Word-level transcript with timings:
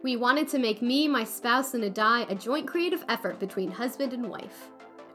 We 0.00 0.16
wanted 0.16 0.46
to 0.50 0.60
make 0.60 0.80
me, 0.80 1.08
my 1.08 1.24
spouse, 1.24 1.74
and 1.74 1.82
a 1.82 1.90
die 1.90 2.24
a 2.28 2.34
joint 2.34 2.68
creative 2.68 3.04
effort 3.08 3.40
between 3.40 3.68
husband 3.68 4.12
and 4.12 4.28
wife. 4.28 4.68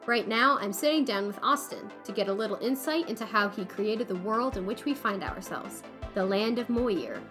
Right 0.05 0.27
now, 0.27 0.57
I'm 0.59 0.73
sitting 0.73 1.05
down 1.05 1.25
with 1.25 1.39
Austin 1.41 1.89
to 2.03 2.11
get 2.11 2.27
a 2.27 2.33
little 2.33 2.57
insight 2.57 3.07
into 3.07 3.25
how 3.25 3.47
he 3.47 3.63
created 3.63 4.09
the 4.09 4.17
world 4.17 4.57
in 4.57 4.65
which 4.65 4.83
we 4.83 4.93
find 4.93 5.23
ourselves, 5.23 5.83
the 6.15 6.25
land 6.25 6.59
of 6.59 6.69
Moir. 6.69 7.21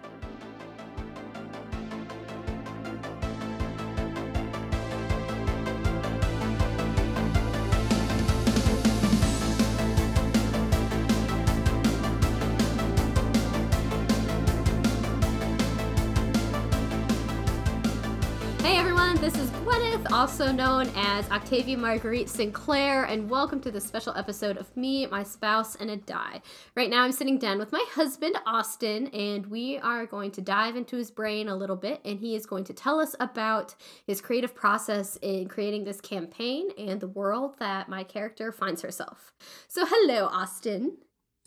Also 20.23 20.53
known 20.53 20.89
as 20.95 21.29
Octavia 21.31 21.77
Marguerite 21.77 22.29
Sinclair, 22.29 23.03
and 23.03 23.29
welcome 23.29 23.59
to 23.59 23.69
this 23.69 23.83
special 23.83 24.15
episode 24.15 24.55
of 24.55 24.77
me, 24.77 25.05
my 25.07 25.21
spouse, 25.21 25.75
and 25.75 25.91
a 25.91 25.97
die. 25.97 26.41
Right 26.77 26.89
now, 26.89 27.03
I'm 27.03 27.11
sitting 27.11 27.37
down 27.37 27.59
with 27.59 27.73
my 27.73 27.85
husband, 27.91 28.37
Austin, 28.45 29.07
and 29.07 29.45
we 29.47 29.79
are 29.79 30.05
going 30.05 30.31
to 30.31 30.41
dive 30.41 30.77
into 30.77 30.95
his 30.95 31.11
brain 31.11 31.49
a 31.49 31.55
little 31.57 31.75
bit, 31.75 31.99
and 32.05 32.19
he 32.19 32.37
is 32.37 32.45
going 32.45 32.63
to 32.63 32.73
tell 32.73 33.01
us 33.01 33.17
about 33.19 33.75
his 34.07 34.21
creative 34.21 34.55
process 34.55 35.17
in 35.21 35.49
creating 35.49 35.83
this 35.83 35.99
campaign 35.99 36.69
and 36.77 37.01
the 37.01 37.07
world 37.09 37.59
that 37.59 37.89
my 37.89 38.05
character 38.05 38.53
finds 38.53 38.81
herself. 38.81 39.33
So, 39.67 39.85
hello, 39.85 40.27
Austin. 40.27 40.99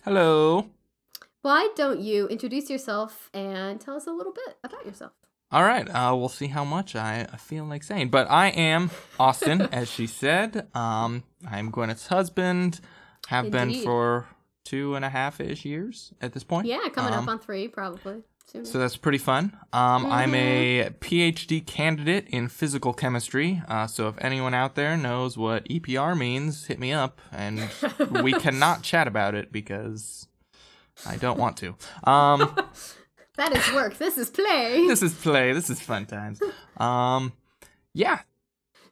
Hello. 0.04 0.68
Why 1.40 1.70
don't 1.76 2.00
you 2.00 2.28
introduce 2.28 2.68
yourself 2.68 3.30
and 3.32 3.80
tell 3.80 3.96
us 3.96 4.06
a 4.06 4.12
little 4.12 4.34
bit 4.34 4.58
about 4.62 4.84
yourself? 4.84 5.12
All 5.52 5.62
right, 5.62 5.88
uh, 5.88 6.14
we'll 6.16 6.28
see 6.28 6.48
how 6.48 6.64
much 6.64 6.96
I 6.96 7.24
feel 7.38 7.64
like 7.64 7.84
saying. 7.84 8.08
But 8.10 8.28
I 8.30 8.48
am 8.48 8.90
Austin, 9.18 9.62
as 9.72 9.88
she 9.90 10.06
said. 10.06 10.66
Um, 10.74 11.22
I'm 11.48 11.70
Gwyneth's 11.70 12.08
husband. 12.08 12.80
Have 13.28 13.50
been 13.50 13.72
for 13.84 14.26
two 14.64 14.96
and 14.96 15.04
a 15.04 15.08
half 15.08 15.40
ish 15.40 15.64
years 15.64 16.12
at 16.20 16.32
this 16.32 16.42
point. 16.44 16.66
Yeah, 16.66 16.88
coming 16.92 17.14
Um, 17.14 17.24
up 17.24 17.28
on 17.28 17.38
three, 17.38 17.68
probably. 17.68 18.22
Soon. 18.44 18.64
So 18.64 18.78
that's 18.78 18.96
pretty 18.96 19.18
fun. 19.18 19.56
Um, 19.72 20.06
I'm 20.06 20.30
Mm-hmm. 20.32 20.34
a 20.34 20.90
PhD 21.00 21.64
candidate 21.66 22.28
in 22.28 22.46
physical 22.48 22.92
chemistry. 22.92 23.60
Uh, 23.68 23.86
so 23.88 24.06
if 24.08 24.14
anyone 24.20 24.54
out 24.54 24.76
there 24.76 24.96
knows 24.96 25.36
what 25.36 25.64
EPR 25.68 26.16
means, 26.16 26.66
hit 26.66 26.78
me 26.78 26.92
up. 26.92 27.20
And 27.32 27.68
we 28.22 28.32
cannot 28.44 28.82
chat 28.82 29.08
about 29.08 29.34
it 29.34 29.50
because 29.50 30.28
I 31.04 31.16
don't 31.16 31.38
want 31.38 31.56
to. 31.58 31.74
That 33.36 33.54
is 33.56 33.72
work. 33.72 33.98
This 33.98 34.18
is 34.18 34.30
play. 34.30 34.86
this 34.88 35.02
is 35.02 35.14
play. 35.14 35.52
This 35.52 35.68
is 35.70 35.80
fun 35.80 36.06
times. 36.06 36.40
Um, 36.78 37.32
yeah, 37.94 38.20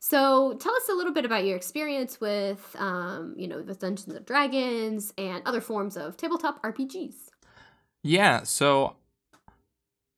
So, 0.00 0.54
tell 0.54 0.74
us 0.74 0.88
a 0.90 0.94
little 0.94 1.12
bit 1.12 1.24
about 1.24 1.44
your 1.44 1.56
experience 1.56 2.20
with, 2.20 2.76
um, 2.78 3.34
you 3.38 3.48
know, 3.48 3.62
with 3.62 3.80
Dungeons 3.80 4.14
and 4.14 4.26
Dragons 4.26 5.12
and 5.16 5.42
other 5.46 5.60
forms 5.60 5.96
of 5.96 6.16
tabletop 6.16 6.62
RPGs. 6.62 7.14
Yeah, 8.02 8.42
so 8.42 8.96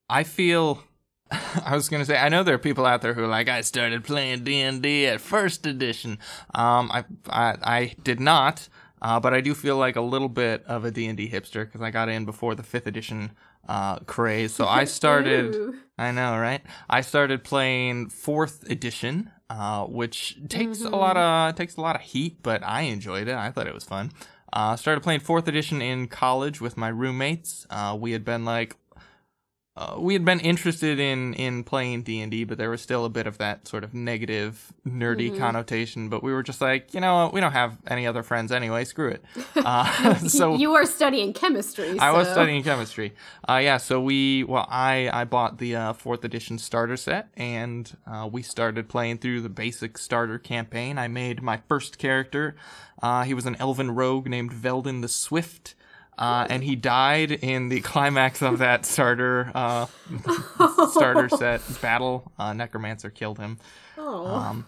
I 0.08 0.24
feel 0.24 0.82
I 1.30 1.74
was 1.74 1.88
gonna 1.88 2.04
say 2.04 2.16
I 2.19 2.28
know 2.28 2.42
there 2.42 2.54
are 2.54 2.58
people 2.58 2.86
out 2.86 3.02
there 3.02 3.14
who 3.14 3.24
are 3.24 3.28
like 3.28 3.48
I 3.48 3.60
started 3.62 4.04
playing 4.04 4.44
D 4.44 4.60
and 4.60 4.82
D 4.82 5.06
at 5.06 5.20
first 5.20 5.66
edition. 5.66 6.19
Um, 6.54 6.91
I 6.92 7.04
I, 7.28 7.56
I 7.62 7.94
did 8.02 8.20
not, 8.20 8.69
uh, 9.02 9.20
but 9.20 9.34
I 9.34 9.41
do 9.41 9.54
feel 9.54 9.77
like 9.77 9.97
a 9.97 10.00
little 10.00 10.28
bit 10.28 10.64
of 10.66 10.84
a 10.84 10.91
D 10.91 11.06
and 11.06 11.16
D 11.16 11.28
hipster 11.30 11.64
because 11.64 11.80
I 11.82 11.91
got 11.91 12.08
in 12.08 12.24
before 12.24 12.54
the 12.54 12.62
fifth 12.62 12.86
edition 12.86 13.32
uh, 13.69 13.98
craze. 14.00 14.55
So 14.55 14.67
I 14.67 14.84
started. 14.98 15.75
I 15.98 16.12
know, 16.12 16.39
right? 16.39 16.62
I 16.91 17.00
started 17.00 17.42
playing 17.42 18.11
fourth 18.11 18.69
edition, 18.70 19.31
uh, 19.48 19.84
which 19.84 20.39
takes 20.48 20.83
a 20.83 20.91
lot 20.91 21.17
of 21.17 21.55
takes 21.55 21.77
a 21.77 21.81
lot 21.81 21.97
of 21.97 22.03
heat, 22.03 22.42
but 22.42 22.62
I 22.62 22.82
enjoyed 22.82 23.28
it. 23.28 23.34
I 23.34 23.50
thought 23.50 23.66
it 23.66 23.75
was 23.75 23.84
fun. 23.84 24.12
Uh, 24.53 24.77
started 24.77 25.03
playing 25.03 25.21
fourth 25.21 25.49
edition 25.49 25.82
in 25.82 26.06
college 26.09 26.60
with 26.60 26.77
my 26.77 26.88
roommates. 26.88 27.66
Uh, 27.69 27.97
we 27.99 28.12
had 28.12 28.25
been 28.25 28.44
like, 28.44 28.77
uh, 29.76 29.97
we 29.98 30.14
had 30.14 30.25
been 30.25 30.41
interested 30.41 30.98
in 30.98 31.34
in 31.34 31.62
playing 31.62 32.03
D 32.03 32.20
and 32.20 32.31
D, 32.31 32.44
but 32.44 32.56
there 32.56 32.70
was 32.70 32.81
still 32.81 33.04
a 33.04 33.10
bit 33.10 33.26
of 33.26 33.37
that 33.38 33.69
sort 33.69 33.84
of 33.84 33.92
negative, 33.92 34.72
nerdy 34.87 35.37
connotation. 35.38 36.09
But 36.09 36.22
we 36.22 36.32
were 36.32 36.42
just 36.42 36.62
like, 36.62 36.94
you 36.94 37.00
know, 37.00 37.31
we 37.32 37.41
don't 37.41 37.53
have 37.53 37.76
any 37.86 38.06
other 38.06 38.22
friends 38.22 38.53
anyway. 38.53 38.84
Screw 38.84 39.10
it. 39.10 39.25
Uh, 39.56 40.15
so 40.28 40.54
you 40.54 40.75
are 40.75 40.86
studying 40.86 41.32
chemistry. 41.32 41.98
I 41.98 42.12
was 42.12 42.28
studying 42.28 42.62
chemistry. 42.62 43.15
Uh, 43.48 43.56
yeah, 43.56 43.78
so 43.78 44.00
we, 44.00 44.44
well, 44.44 44.66
I, 44.69 45.10
I 45.12 45.25
bought 45.25 45.59
the 45.59 45.75
uh, 45.75 45.92
fourth 45.92 46.25
edition 46.25 46.59
starter 46.59 46.97
set 46.97 47.28
and 47.36 47.97
uh, 48.06 48.28
we 48.31 48.42
started 48.42 48.88
playing 48.88 49.19
through 49.19 49.41
the 49.41 49.48
basic 49.48 49.98
starter 49.98 50.38
campaign. 50.38 50.98
I 50.98 51.09
made 51.09 51.42
my 51.42 51.60
first 51.69 51.98
character. 51.98 52.54
Uh, 53.03 53.25
he 53.25 53.34
was 53.34 53.47
an 53.47 53.56
elven 53.59 53.91
rogue 53.91 54.28
named 54.28 54.53
Veldin 54.53 55.03
the 55.03 55.09
Swift. 55.09 55.75
Uh, 56.19 56.47
and 56.49 56.65
he 56.65 56.77
died 56.77 57.31
in 57.31 57.69
the 57.69 57.81
climax 57.82 58.43
of 58.43 58.59
that 58.59 58.87
starter 58.87 59.50
uh, 59.54 59.87
starter 60.91 61.28
set 61.28 61.62
battle. 61.82 62.32
Uh, 62.38 62.53
Necromancer 62.53 63.10
killed 63.10 63.38
him. 63.38 63.59
Oh. 63.99 64.27
Um, 64.27 64.66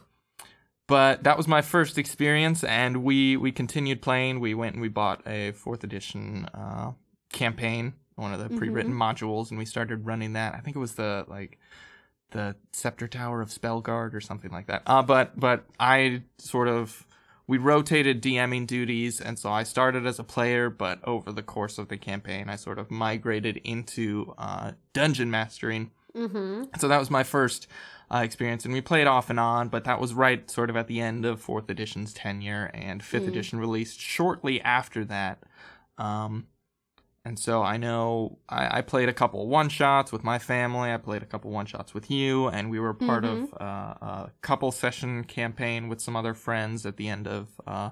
but 0.87 1.25
that 1.25 1.37
was 1.37 1.47
my 1.47 1.63
first 1.63 1.99
experience, 1.99 2.65
and 2.65 3.05
we 3.05 3.37
we 3.37 3.53
continued 3.53 4.01
playing. 4.03 4.41
We 4.41 4.55
went 4.55 4.75
and 4.75 4.83
we 4.83 4.89
bought 4.89 5.23
a 5.27 5.53
fourth 5.53 5.85
edition 5.85 6.49
uh, 6.55 6.93
campaign, 7.33 7.93
one 8.17 8.33
of 8.33 8.41
the 8.41 8.57
pre-written 8.57 8.95
modules, 8.95 9.51
and 9.51 9.59
we 9.59 9.67
started 9.67 10.07
running 10.07 10.33
that. 10.33 10.55
I 10.55 10.61
think 10.61 10.77
it 10.77 10.81
was 10.81 10.95
the 10.95 11.27
like 11.29 11.59
the 12.31 12.57
Scepter 12.73 13.07
Tower 13.07 13.43
of 13.43 13.51
Spellgard 13.51 14.15
or 14.15 14.21
something 14.21 14.51
like 14.51 14.67
that. 14.67 14.83
Uh, 14.87 15.03
but 15.03 15.39
but 15.39 15.65
I 15.79 16.23
sort 16.39 16.69
of 16.69 17.07
we 17.49 17.57
rotated 17.57 18.23
DMing 18.23 18.67
duties, 18.67 19.23
and 19.23 19.39
so 19.39 19.51
I 19.51 19.63
started 19.63 20.07
as 20.07 20.19
a 20.19 20.25
player, 20.25 20.69
but 20.69 21.01
over 21.03 21.33
the 21.33 21.43
course 21.43 21.79
of 21.79 21.89
the 21.89 21.97
campaign, 21.97 22.51
I 22.51 22.57
sort 22.57 22.79
of 22.79 22.91
migrated 22.91 23.57
into 23.65 24.35
uh, 24.37 24.73
dungeon 24.93 25.31
mastering. 25.31 25.91
mm-hmm. 26.15 26.65
So 26.79 26.89
that 26.89 26.99
was 26.99 27.11
my 27.11 27.25
first 27.25 27.67
uh, 28.13 28.19
experience, 28.19 28.67
and 28.67 28.75
we 28.75 28.83
played 28.83 29.07
off 29.07 29.31
and 29.31 29.41
on, 29.41 29.71
but 29.71 29.85
that 29.85 29.99
was 29.99 30.13
right 30.13 30.49
sort 30.51 30.69
of 30.69 30.77
at 30.77 30.89
the 30.89 31.01
end 31.01 31.25
of 31.25 31.41
fourth 31.41 31.71
edition's 31.71 32.13
tenure, 32.13 32.71
and 32.75 33.03
fifth 33.03 33.27
edition 33.27 33.59
released 33.59 33.99
shortly 33.99 34.61
after 34.61 35.07
that. 35.07 35.43
Um, 35.97 36.49
and 37.29 37.39
so 37.39 37.63
I 37.63 37.77
know 37.77 38.39
I, 38.49 38.79
I 38.79 38.81
played 38.81 39.11
a 39.11 39.13
couple 39.13 39.47
one 39.49 39.69
shots 39.69 40.11
with 40.11 40.25
my 40.25 40.39
family. 40.39 40.91
I 40.91 40.97
played 40.97 41.23
a 41.23 41.27
couple 41.27 41.51
one 41.51 41.67
shots 41.67 41.93
with 41.93 42.11
you, 42.11 42.49
and 42.49 42.71
we 42.71 42.81
were 42.81 42.95
part 42.95 43.25
of 43.27 43.53
uh, 43.61 43.65
a 43.65 44.31
couple 44.41 44.73
session 44.73 45.25
campaign 45.25 45.89
with 45.91 46.01
some 46.01 46.17
other 46.17 46.33
friends 46.33 46.87
at 46.87 46.97
the 46.97 47.07
end 47.09 47.29
of 47.29 47.49
uh, 47.67 47.91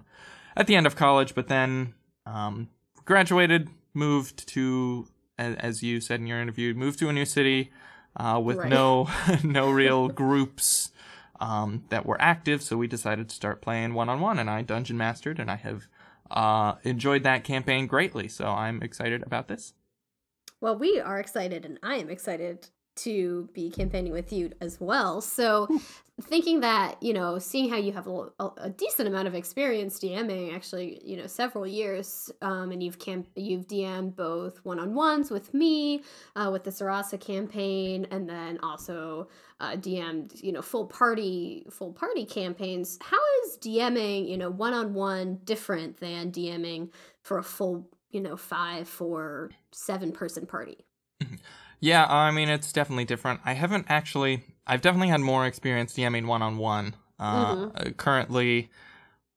at 0.57 0.67
the 0.67 0.75
end 0.75 0.87
of 0.87 0.97
college. 0.97 1.35
But 1.35 1.49
then 1.49 1.93
um, 2.25 2.71
graduated, 3.05 3.69
moved 3.93 4.49
to 4.55 5.07
as, 5.39 5.55
as 5.57 5.83
you 5.83 6.01
said 6.01 6.21
in 6.21 6.27
your 6.27 6.41
interview, 6.41 6.73
moved 6.73 6.99
to 7.01 7.11
a 7.11 7.13
new 7.13 7.27
city 7.27 7.71
uh, 8.17 8.41
with 8.43 8.57
Right. 8.57 8.71
no 8.71 9.11
no 9.45 9.71
real 9.71 10.09
groups 10.09 10.93
um, 11.41 11.85
that 11.91 12.07
were 12.07 12.21
active. 12.23 12.63
So 12.63 12.79
we 12.79 12.87
decided 12.87 13.29
to 13.29 13.35
start 13.35 13.61
playing 13.61 13.93
one 13.93 14.09
on 14.09 14.19
one, 14.21 14.39
and 14.39 14.49
I 14.49 14.63
dungeon 14.63 14.97
mastered, 14.97 15.39
and 15.39 15.51
I 15.51 15.57
have 15.57 15.89
uh, 16.31 16.75
enjoyed 16.83 17.23
that 17.23 17.45
campaign 17.45 17.87
greatly. 17.87 18.29
So 18.29 18.47
I'm 18.47 18.83
excited 18.83 19.23
about 19.23 19.49
this. 19.49 19.75
Well, 20.61 20.79
we 20.79 20.99
are 20.99 21.19
excited, 21.19 21.65
and 21.65 21.79
I 21.83 21.97
am 21.97 22.09
excited 22.09 22.71
to 22.97 23.49
be 23.53 23.71
campaigning 23.71 24.13
with 24.13 24.33
you 24.33 24.51
as 24.61 24.81
well. 24.81 25.21
So, 25.21 25.69
thinking 26.23 26.61
that, 26.61 27.03
you 27.03 27.13
know, 27.13 27.39
seeing 27.39 27.69
how 27.69 27.77
you 27.77 27.93
have 27.93 28.07
a, 28.07 28.31
a, 28.59 28.71
decent 28.71 29.07
amount 29.07 29.29
of 29.29 29.35
experience 29.35 30.01
DMing, 30.01 30.55
actually, 30.55 31.01
you 31.05 31.17
know, 31.17 31.27
several 31.27 31.67
years, 31.67 32.31
um, 32.41 32.73
and 32.73 32.83
you've 32.83 32.99
camp- 32.99 33.29
you've 33.37 33.67
DM'd 33.67 34.17
both 34.17 34.65
one 34.65 34.79
on 34.79 34.95
ones 34.95 35.31
with 35.31 35.53
me, 35.53 36.03
uh, 36.35 36.49
with 36.51 36.65
the 36.65 36.71
Sarasa 36.71 37.21
campaign, 37.21 38.07
and 38.11 38.27
then 38.27 38.59
also 38.63 39.29
uh, 39.61 39.73
DM'd, 39.73 40.41
you 40.43 40.53
know, 40.53 40.63
full 40.63 40.87
party 40.87 41.67
full 41.71 41.93
party 41.93 42.25
campaigns. 42.25 42.99
How 43.03 43.19
is 43.45 43.59
DMing, 43.59 44.29
you 44.29 44.39
know, 44.39 44.49
one 44.49 44.73
on 44.73 44.95
one 44.95 45.41
different 45.45 45.99
than 45.99 46.33
DMing 46.33 46.91
for 47.23 47.39
a 47.39 47.43
full, 47.45 47.91
you 48.11 48.23
know, 48.23 48.39
five, 48.39 48.89
four, 48.89 49.51
seven 49.71 50.13
person 50.13 50.47
party? 50.47 50.87
Yeah, 51.81 52.07
I 52.07 52.31
mean 52.31 52.49
it's 52.49 52.73
definitely 52.73 53.05
different. 53.05 53.41
I 53.45 53.55
haven't 53.55 53.87
actually. 53.89 54.45
I've 54.67 54.81
definitely 54.81 55.09
had 55.09 55.21
more 55.21 55.47
experience 55.47 55.95
DMing 55.95 56.27
one 56.27 56.43
on 56.43 56.59
one. 56.59 56.97
Uh, 57.19 57.69
Currently, 57.97 58.69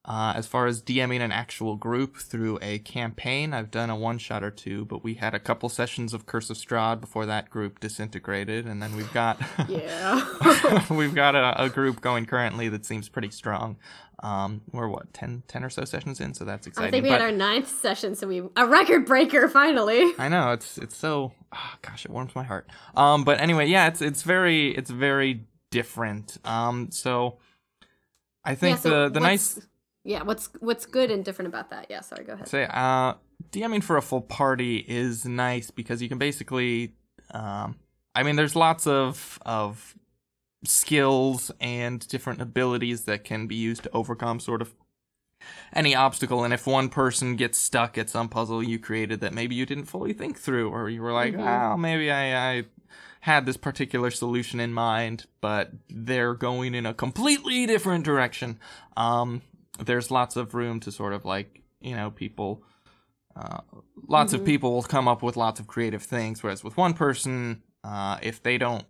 Uh, 0.05 0.31
as 0.35 0.47
far 0.47 0.65
as 0.65 0.81
DMing 0.81 1.19
an 1.19 1.31
actual 1.31 1.75
group 1.75 2.17
through 2.17 2.57
a 2.61 2.79
campaign, 2.79 3.53
I've 3.53 3.69
done 3.69 3.89
a 3.89 3.95
one 3.95 4.17
shot 4.17 4.43
or 4.43 4.49
two, 4.49 4.85
but 4.85 5.03
we 5.03 5.15
had 5.15 5.33
a 5.33 5.39
couple 5.39 5.67
sessions 5.67 6.13
of 6.13 6.25
Curse 6.25 6.49
of 6.49 6.57
Strahd 6.57 7.01
before 7.01 7.25
that 7.25 7.49
group 7.49 7.79
disintegrated, 7.81 8.65
and 8.65 8.81
then 8.81 8.95
we've 8.95 9.11
got 9.13 9.39
Yeah. 9.67 10.85
we've 10.89 11.13
got 11.13 11.35
a, 11.35 11.63
a 11.63 11.69
group 11.69 11.99
going 11.99 12.25
currently 12.25 12.69
that 12.69 12.85
seems 12.85 13.09
pretty 13.09 13.29
strong. 13.29 13.77
Um, 14.23 14.61
we're 14.71 14.87
what 14.87 15.13
10, 15.13 15.43
10 15.47 15.63
or 15.63 15.69
so 15.69 15.85
sessions 15.85 16.19
in, 16.19 16.33
so 16.33 16.43
that's 16.45 16.65
exciting. 16.65 16.87
I 16.87 16.91
think 16.91 17.03
we 17.03 17.09
but- 17.09 17.19
had 17.19 17.21
our 17.21 17.31
ninth 17.31 17.67
session, 17.67 18.15
so 18.15 18.27
we 18.27 18.41
a 18.55 18.65
record 18.65 19.05
breaker 19.05 19.47
finally. 19.49 20.11
I 20.17 20.29
know 20.29 20.53
it's 20.53 20.77
it's 20.77 20.95
so 20.95 21.33
ah, 21.51 21.77
gosh, 21.81 22.05
it 22.05 22.11
warms 22.11 22.35
my 22.35 22.43
heart. 22.43 22.67
Um, 22.95 23.23
but 23.25 23.39
anyway, 23.39 23.67
yeah, 23.67 23.87
it's 23.87 24.01
it's 24.01 24.23
very 24.23 24.71
it's 24.75 24.89
very 24.89 25.45
different. 25.71 26.37
Um, 26.45 26.89
so 26.91 27.37
I 28.43 28.55
think 28.55 28.77
yeah, 28.77 28.81
so 28.81 28.89
the 28.89 29.09
the 29.09 29.19
nice 29.19 29.59
Yeah, 30.03 30.23
what's 30.23 30.49
what's 30.59 30.85
good 30.85 31.11
and 31.11 31.23
different 31.25 31.47
about 31.49 31.69
that? 31.71 31.87
Yeah, 31.89 32.01
sorry, 32.01 32.23
go 32.23 32.33
ahead. 32.33 32.47
say 32.47 32.67
uh 32.69 33.13
DMing 33.51 33.83
for 33.83 33.97
a 33.97 34.01
full 34.01 34.21
party 34.21 34.77
is 34.87 35.25
nice 35.25 35.71
because 35.71 36.01
you 36.01 36.09
can 36.09 36.17
basically 36.17 36.93
um 37.31 37.75
I 38.15 38.23
mean 38.23 38.35
there's 38.35 38.55
lots 38.55 38.87
of 38.87 39.39
of 39.45 39.95
skills 40.65 41.51
and 41.61 42.05
different 42.07 42.41
abilities 42.41 43.05
that 43.05 43.23
can 43.23 43.47
be 43.47 43.55
used 43.55 43.83
to 43.83 43.89
overcome 43.93 44.39
sort 44.39 44.61
of 44.61 44.73
any 45.71 45.95
obstacle 45.95 46.43
and 46.43 46.53
if 46.53 46.67
one 46.67 46.89
person 46.89 47.37
gets 47.37 47.57
stuck 47.57 47.97
at 47.97 48.09
some 48.09 48.27
puzzle 48.27 48.61
you 48.61 48.77
created 48.77 49.21
that 49.21 49.33
maybe 49.33 49.55
you 49.55 49.65
didn't 49.65 49.85
fully 49.85 50.11
think 50.11 50.37
through 50.37 50.69
or 50.69 50.89
you 50.89 51.01
were 51.01 51.13
like 51.13 51.33
Mhm. 51.33 51.73
oh 51.73 51.77
maybe 51.77 52.11
I, 52.11 52.51
I 52.57 52.63
had 53.21 53.45
this 53.45 53.55
particular 53.55 54.11
solution 54.11 54.59
in 54.59 54.73
mind 54.73 55.27
but 55.39 55.71
they're 55.89 56.33
going 56.33 56.75
in 56.75 56.85
a 56.85 56.93
completely 56.93 57.65
different 57.65 58.03
direction 58.03 58.59
um 58.97 59.41
there's 59.85 60.11
lots 60.11 60.35
of 60.35 60.53
room 60.53 60.79
to 60.81 60.91
sort 60.91 61.13
of 61.13 61.25
like 61.25 61.61
you 61.81 61.95
know 61.95 62.11
people 62.11 62.63
uh, 63.35 63.59
lots 64.07 64.33
of 64.33 64.41
Mhm. 64.41 64.45
people 64.45 64.73
will 64.73 64.83
come 64.83 65.07
up 65.07 65.21
with 65.23 65.37
lots 65.37 65.59
of 65.59 65.67
creative 65.67 66.03
things 66.03 66.41
whereas 66.43 66.63
with 66.63 66.75
one 66.77 66.93
person 66.93 67.61
uh, 67.83 68.17
if 68.21 68.41
they 68.43 68.57
don't 68.57 68.85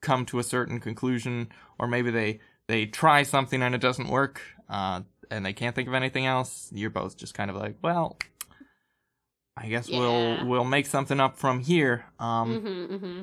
come 0.00 0.26
to 0.26 0.38
a 0.38 0.42
certain 0.42 0.78
conclusion 0.80 1.48
or 1.78 1.86
maybe 1.88 2.10
they 2.10 2.40
they 2.68 2.86
try 2.86 3.22
something 3.22 3.62
and 3.62 3.74
it 3.74 3.80
doesn't 3.80 4.08
work 4.08 4.40
uh, 4.68 5.00
and 5.30 5.44
they 5.46 5.52
can't 5.52 5.74
think 5.74 5.88
of 5.88 5.94
anything 5.94 6.26
else 6.26 6.68
you're 6.72 6.90
both 6.90 7.16
just 7.16 7.34
kind 7.34 7.50
of 7.50 7.56
like 7.56 7.76
well 7.82 8.18
i 9.56 9.66
guess 9.68 9.88
Yeah. 9.88 9.98
we'll 10.00 10.46
we'll 10.46 10.64
make 10.64 10.86
something 10.86 11.18
up 11.20 11.36
from 11.38 11.60
here 11.60 12.04
um, 12.18 12.54
mm-hmm, 12.60 12.94
mm-hmm. 12.94 13.22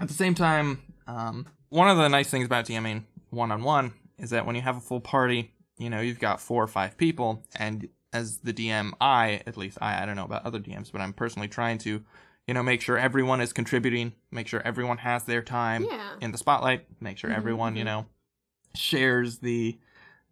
at 0.00 0.08
the 0.08 0.14
same 0.14 0.34
time, 0.34 0.82
um, 1.06 1.46
one 1.70 1.88
of 1.88 1.96
the 1.98 2.08
nice 2.08 2.30
things 2.30 2.46
about 2.46 2.64
DMing 2.66 3.04
one 3.30 3.50
on 3.52 3.62
one 3.62 3.92
is 4.18 4.30
that 4.30 4.46
when 4.46 4.56
you 4.56 4.62
have 4.62 4.76
a 4.76 4.80
full 4.80 5.00
party, 5.00 5.52
you 5.78 5.88
know, 5.90 6.00
you've 6.00 6.18
got 6.20 6.40
four 6.40 6.62
or 6.62 6.66
five 6.68 6.96
people, 6.96 7.42
and 7.56 7.88
as 8.12 8.38
the 8.38 8.52
DM, 8.52 8.92
I, 9.00 9.42
at 9.46 9.56
least 9.56 9.78
I, 9.80 10.02
I 10.02 10.06
don't 10.06 10.16
know 10.16 10.24
about 10.24 10.44
other 10.44 10.58
DMs, 10.60 10.90
but 10.92 11.00
I'm 11.00 11.12
personally 11.12 11.48
trying 11.48 11.78
to, 11.78 12.02
you 12.46 12.54
know, 12.54 12.62
make 12.62 12.80
sure 12.80 12.98
everyone 12.98 13.40
is 13.40 13.52
contributing, 13.52 14.12
make 14.30 14.48
sure 14.48 14.62
everyone 14.64 14.98
has 14.98 15.24
their 15.24 15.42
time 15.42 15.86
Yeah. 15.90 16.12
in 16.20 16.32
the 16.32 16.38
spotlight, 16.38 16.86
make 17.00 17.18
sure 17.18 17.30
Mhm, 17.30 17.36
everyone, 17.36 17.76
you 17.76 17.82
mhm. 17.82 17.86
know, 17.86 18.06
shares 18.74 19.38
the 19.38 19.78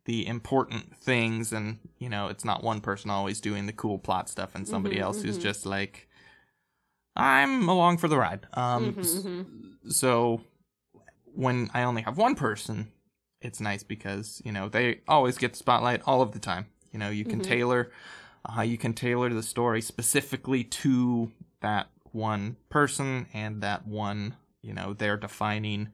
the 0.05 0.25
important 0.27 0.97
things 0.97 1.53
and 1.53 1.79
you 1.99 2.09
know 2.09 2.29
it's 2.29 2.45
not 2.45 2.63
one 2.63 2.81
person 2.81 3.11
always 3.11 3.41
doing 3.41 3.67
the 3.67 3.73
cool 3.73 3.99
plot 3.99 4.29
stuff 4.29 4.55
and 4.55 4.69
somebody 4.69 4.97
Mhm, 4.97 5.03
else 5.03 5.23
who's 5.23 5.37
mhm. 5.37 5.43
just 5.43 5.67
like 5.67 6.09
i'm 7.17 7.69
along 7.69 7.99
for 7.99 8.07
the 8.09 8.17
ride 8.17 8.47
um 8.55 8.95
Mhm, 8.97 9.01
s- 9.01 9.25
mhm. 9.25 9.93
so 9.93 10.41
when 11.35 11.69
i 11.75 11.83
only 11.83 12.03
have 12.03 12.17
one 12.17 12.35
person 12.37 12.93
it's 13.47 13.61
nice 13.61 13.83
because 13.83 14.43
you 14.45 14.53
know 14.53 14.69
they 14.69 15.01
always 15.09 15.39
get 15.39 15.53
the 15.53 15.59
spotlight 15.59 16.03
all 16.07 16.21
of 16.23 16.33
the 16.33 16.39
time 16.39 16.67
you 16.93 16.99
know 16.99 17.09
you 17.11 17.25
can 17.25 17.41
Mhm. 17.41 17.45
tailor 17.45 17.91
uh, 18.57 18.63
you 18.63 18.77
can 18.79 18.93
tailor 18.93 19.29
the 19.33 19.43
story 19.43 19.81
specifically 19.81 20.63
to 20.65 21.31
that 21.61 21.89
one 22.13 22.57
person 22.69 23.27
and 23.33 23.63
that 23.63 23.87
one 23.87 24.37
you 24.63 24.73
know 24.73 24.93
their 24.93 25.17
defining 25.17 25.93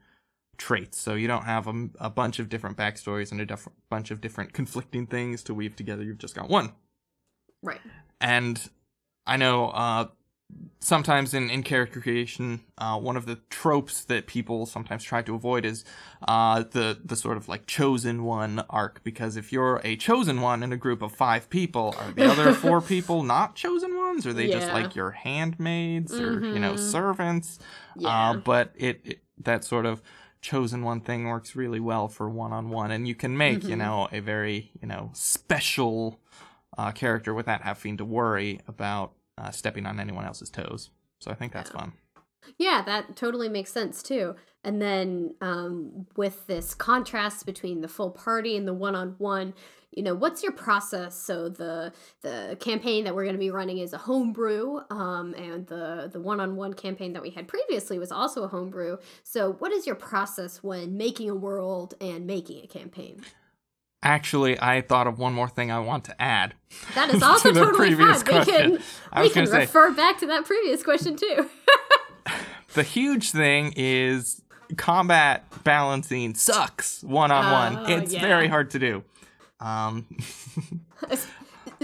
traits 0.58 0.98
so 0.98 1.14
you 1.14 1.26
don't 1.26 1.44
have 1.44 1.66
a, 1.66 1.88
a 1.98 2.10
bunch 2.10 2.38
of 2.38 2.48
different 2.48 2.76
backstories 2.76 3.32
and 3.32 3.40
a 3.40 3.46
diff- 3.46 3.68
bunch 3.90 4.10
of 4.10 4.20
different 4.20 4.52
conflicting 4.60 5.06
things 5.06 5.42
to 5.42 5.52
weave 5.54 5.74
together 5.76 6.02
you've 6.02 6.18
just 6.18 6.34
got 6.34 6.48
one 6.48 6.72
Right. 7.62 7.80
and 8.20 8.68
I 9.26 9.36
know 9.36 9.68
uh, 9.68 10.06
sometimes 10.80 11.32
in, 11.34 11.48
in 11.50 11.62
character 11.62 12.00
creation, 12.00 12.60
uh, 12.78 12.98
one 12.98 13.16
of 13.16 13.26
the 13.26 13.36
tropes 13.50 14.04
that 14.04 14.26
people 14.26 14.66
sometimes 14.66 15.04
try 15.04 15.22
to 15.22 15.34
avoid 15.34 15.64
is 15.64 15.84
uh, 16.26 16.64
the 16.70 16.98
the 17.04 17.16
sort 17.16 17.36
of 17.36 17.48
like 17.48 17.66
chosen 17.66 18.24
one 18.24 18.64
arc. 18.68 19.02
Because 19.04 19.36
if 19.36 19.52
you're 19.52 19.80
a 19.84 19.96
chosen 19.96 20.40
one 20.40 20.62
in 20.62 20.72
a 20.72 20.76
group 20.76 21.02
of 21.02 21.12
five 21.12 21.48
people, 21.50 21.94
are 21.98 22.10
the 22.10 22.28
other 22.28 22.52
four 22.64 22.80
people 22.80 23.22
not 23.22 23.54
chosen 23.54 23.96
ones? 23.96 24.26
Are 24.26 24.32
they 24.32 24.48
just 24.48 24.72
like 24.72 24.94
your 24.96 25.12
handmaids 25.12 26.18
or 26.18 26.42
you 26.52 26.58
know 26.58 26.72
Mhm. 26.74 26.78
servants? 26.78 27.58
Yeah. 27.96 28.30
Uh, 28.30 28.34
but 28.34 28.72
it, 28.74 29.00
it 29.04 29.18
that 29.38 29.64
sort 29.64 29.86
of 29.86 30.02
chosen 30.40 30.82
one 30.82 31.00
thing 31.00 31.26
works 31.26 31.54
really 31.54 31.78
well 31.80 32.08
for 32.08 32.28
one 32.28 32.52
on 32.52 32.68
one, 32.70 32.90
and 32.90 33.06
you 33.06 33.14
can 33.14 33.36
make 33.36 33.62
you 33.68 33.76
Mhm. 33.76 33.78
know 33.78 34.08
a 34.10 34.20
very 34.20 34.72
you 34.80 34.88
know 34.88 35.10
special 35.14 36.18
uh, 36.76 36.90
character 36.90 37.32
without 37.34 37.62
having 37.62 37.96
to 37.98 38.04
worry 38.04 38.60
about 38.66 39.12
uh, 39.38 39.50
stepping 39.50 39.86
on 39.86 39.98
anyone 40.00 40.24
else's 40.24 40.50
toes. 40.50 40.90
So 41.20 41.30
I 41.30 41.34
think 41.34 41.52
that's 41.52 41.70
Yeah. 41.70 41.80
fun. 41.80 41.92
Yeah, 42.58 42.82
that 42.84 43.14
totally 43.14 43.48
makes 43.48 43.70
sense 43.72 44.02
too. 44.02 44.34
And 44.64 44.82
then 44.82 45.34
um, 45.40 46.06
with 46.16 46.46
this 46.48 46.74
contrast 46.74 47.46
between 47.46 47.80
the 47.82 47.88
full 47.88 48.10
party 48.10 48.56
and 48.56 48.66
the 48.66 48.74
one-on-one, 48.74 49.54
you 49.92 50.02
know, 50.02 50.14
what's 50.14 50.42
your 50.42 50.52
process? 50.52 51.14
So 51.16 51.48
the 51.48 51.92
the 52.22 52.56
campaign 52.58 53.04
that 53.04 53.14
we're 53.14 53.24
going 53.24 53.34
to 53.36 53.38
be 53.38 53.50
running 53.50 53.78
is 53.78 53.92
a 53.92 53.98
homebrew, 53.98 54.80
um, 54.90 55.34
and 55.34 55.66
the 55.66 56.08
the 56.10 56.20
one-on-one 56.20 56.74
campaign 56.74 57.12
that 57.12 57.22
we 57.22 57.30
had 57.30 57.46
previously 57.46 57.98
was 57.98 58.10
also 58.10 58.42
a 58.42 58.48
homebrew. 58.48 58.96
So 59.22 59.52
what 59.52 59.70
is 59.70 59.86
your 59.86 59.96
process 59.96 60.62
when 60.62 60.96
making 60.96 61.28
a 61.30 61.34
world 61.34 61.94
and 62.00 62.26
making 62.26 62.64
a 62.64 62.66
campaign? 62.66 63.20
Actually, 64.02 64.58
I 64.60 64.80
thought 64.80 65.06
of 65.06 65.18
one 65.18 65.32
more 65.32 65.48
thing 65.48 65.70
I 65.70 65.78
want 65.78 66.04
to 66.06 66.22
add. 66.22 66.54
That 66.94 67.10
is 67.14 67.22
also 67.22 67.48
to 67.48 67.54
the 67.54 67.64
totally 67.66 67.94
fine. 67.94 68.08
We 68.38 68.44
can 68.44 68.78
I 69.12 69.22
we 69.22 69.30
can 69.30 69.46
say 69.46 69.60
refer 69.60 69.92
back 69.92 70.18
to 70.18 70.26
that 70.26 70.44
previous 70.44 70.82
question 70.82 71.16
too. 71.16 71.48
the 72.74 72.82
huge 72.82 73.30
thing 73.30 73.72
is 73.76 74.42
combat 74.76 75.44
balancing 75.64 76.34
sucks 76.34 77.02
one 77.04 77.30
on 77.30 77.52
one. 77.76 77.84
Oh, 77.90 77.96
It's 77.98 78.12
yeah. 78.12 78.20
very 78.22 78.48
hard 78.48 78.70
to 78.70 78.78
do. 78.78 79.04
Um, 79.60 80.06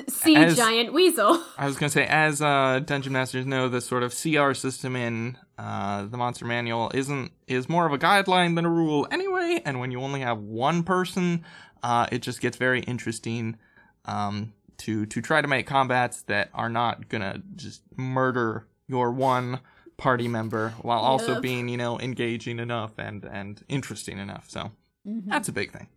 See 0.09 0.37
As- 0.37 0.57
giant 0.57 0.93
weasel. 0.93 1.43
I 1.57 1.67
was 1.67 1.77
gonna 1.77 1.91
say, 1.91 2.07
as 2.07 2.41
uh, 2.41 2.81
dungeon 2.85 3.13
masters 3.13 3.47
know, 3.47 3.69
the 3.69 3.81
sort 3.81 4.03
of 4.05 4.15
CR 4.15 4.53
system 4.55 4.95
in 4.95 5.37
uh, 5.59 6.07
the 6.07 6.17
monster 6.17 6.45
manual 6.45 6.91
isn't 6.95 7.33
is 7.49 7.69
more 7.69 7.85
of 7.85 7.93
a 7.93 7.99
guideline 7.99 8.55
than 8.55 8.65
a 8.65 8.71
rule 8.71 9.09
anyway. 9.11 9.61
And 9.65 9.81
when 9.81 9.91
you 9.91 10.01
only 10.01 10.21
have 10.21 10.39
one 10.39 10.85
person, 10.85 11.45
uh, 11.83 12.07
it 12.11 12.23
just 12.23 12.41
gets 12.41 12.57
very 12.57 12.81
interesting 12.81 13.57
um, 14.05 14.53
to 14.79 15.07
to 15.07 15.21
try 15.21 15.41
to 15.41 15.49
make 15.49 15.67
combats 15.67 16.23
that 16.23 16.51
are 16.55 16.69
not 16.69 17.09
gonna 17.09 17.43
just 17.57 17.83
murder 17.97 18.67
your 18.87 19.11
one 19.11 19.61
party 19.97 20.29
member 20.29 20.75
while 20.83 21.01
also 21.01 21.41
being 21.41 21.69
you 21.69 21.77
know 21.77 21.99
engaging 21.99 22.59
enough 22.59 22.99
and 22.99 23.25
and 23.25 23.65
interesting 23.69 24.19
enough. 24.19 24.49
So 24.49 24.71
that's 25.05 25.49
a 25.49 25.53
big 25.53 25.73
thing. 25.73 25.89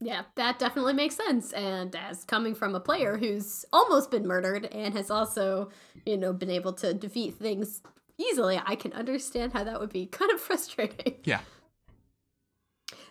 Yeah, 0.00 0.22
that 0.34 0.58
definitely 0.58 0.92
makes 0.92 1.16
sense. 1.16 1.52
And 1.52 1.94
as 1.96 2.24
coming 2.24 2.54
from 2.54 2.74
a 2.74 2.80
player 2.80 3.16
who's 3.16 3.64
almost 3.72 4.10
been 4.10 4.26
murdered 4.26 4.66
and 4.66 4.94
has 4.94 5.10
also, 5.10 5.70
you 6.04 6.18
know, 6.18 6.32
been 6.32 6.50
able 6.50 6.74
to 6.74 6.92
defeat 6.92 7.36
things 7.36 7.80
easily, 8.18 8.60
I 8.64 8.74
can 8.76 8.92
understand 8.92 9.54
how 9.54 9.64
that 9.64 9.80
would 9.80 9.92
be 9.92 10.06
kind 10.12 10.30
of 10.30 10.40
frustrating. 10.40 11.16
Yeah. 11.24 11.40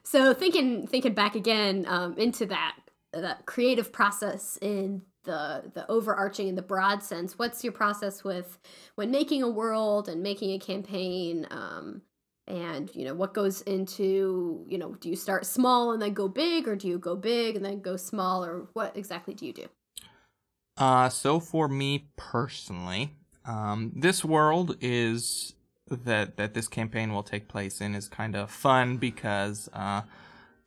So 0.06 0.34
thinking 0.34 0.88
thinking 0.88 1.14
back 1.14 1.36
again 1.36 1.86
um, 1.88 2.18
into 2.18 2.46
that 2.46 2.78
that 3.12 3.46
creative 3.46 3.92
process 3.92 4.58
in 4.62 5.02
the 5.24 5.64
the 5.74 5.90
overarching 5.90 6.48
and 6.48 6.58
the 6.58 6.62
broad 6.62 7.04
sense, 7.04 7.38
what's 7.38 7.64
your 7.64 7.74
process 7.74 8.24
with 8.24 8.60
when 8.96 9.12
making 9.12 9.42
a 9.42 9.50
world 9.50 10.08
and 10.08 10.22
making 10.22 10.52
a 10.52 10.60
campaign? 10.60 11.48
Um, 11.50 12.04
and 12.48 12.94
you 12.96 13.06
know 13.06 13.16
what 13.16 13.34
goes 13.34 13.62
into 13.64 14.64
you 14.68 14.78
know 14.78 14.94
do 15.00 15.10
you 15.10 15.16
start 15.16 15.48
small 15.48 15.94
and 15.94 16.02
then 16.02 16.14
go 16.14 16.28
big 16.28 16.68
or 16.68 16.76
do 16.76 16.88
you 16.88 17.00
go 17.00 17.16
big 17.16 17.56
and 17.56 17.66
then 17.66 17.82
go 17.82 17.98
small 17.98 18.46
or 18.46 18.68
what 18.74 18.96
exactly 18.96 19.34
do 19.34 19.48
you 19.48 19.54
do 19.54 19.66
Uh, 20.78 21.10
so 21.10 21.40
for 21.40 21.68
me 21.68 22.10
personally, 22.18 23.10
um, 23.46 23.92
this 23.96 24.24
world 24.24 24.78
is 24.82 25.56
that 25.90 26.38
that 26.38 26.54
this 26.54 26.68
campaign 26.68 27.14
will 27.14 27.24
take 27.24 27.48
place 27.48 27.82
in 27.82 27.96
is 27.96 28.08
kind 28.08 28.36
of 28.36 28.50
fun 28.50 28.98
because 28.98 29.70
uh, 29.74 30.02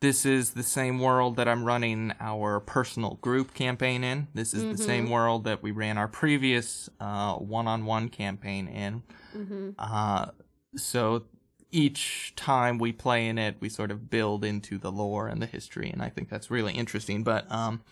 this 0.01 0.25
is 0.25 0.51
the 0.51 0.63
same 0.63 1.01
world 1.01 1.37
that 1.37 1.49
I'm 1.49 1.65
running 1.65 2.13
our 2.21 2.61
personal 2.61 3.19
group 3.21 3.53
campaign 3.53 4.05
in. 4.05 4.29
This 4.33 4.55
is 4.55 4.63
the 4.63 4.83
same 4.83 5.11
world 5.11 5.45
that 5.45 5.61
we 5.63 5.73
ran 5.73 5.99
our 5.99 6.07
previous 6.07 6.89
uh, 7.01 7.35
one-on-one 7.35 8.09
campaign 8.11 8.69
in. 8.69 9.03
mm-hmm. 9.37 9.71
Uh, 9.77 10.27
so 10.77 11.25
each 11.71 12.33
time 12.37 12.79
we 12.79 12.93
play 12.93 13.27
in 13.27 13.39
it, 13.39 13.57
we 13.61 13.69
sort 13.69 13.91
of 13.91 14.09
build 14.09 14.45
into 14.45 14.79
the 14.79 14.93
lore 14.93 15.27
and 15.27 15.43
the 15.43 15.47
history, 15.47 15.91
and 15.91 16.01
I 16.01 16.09
think 16.09 16.29
that's 16.29 16.51
really 16.51 16.75
interesting. 16.75 17.25
But 17.25 17.51
um, 17.51 17.83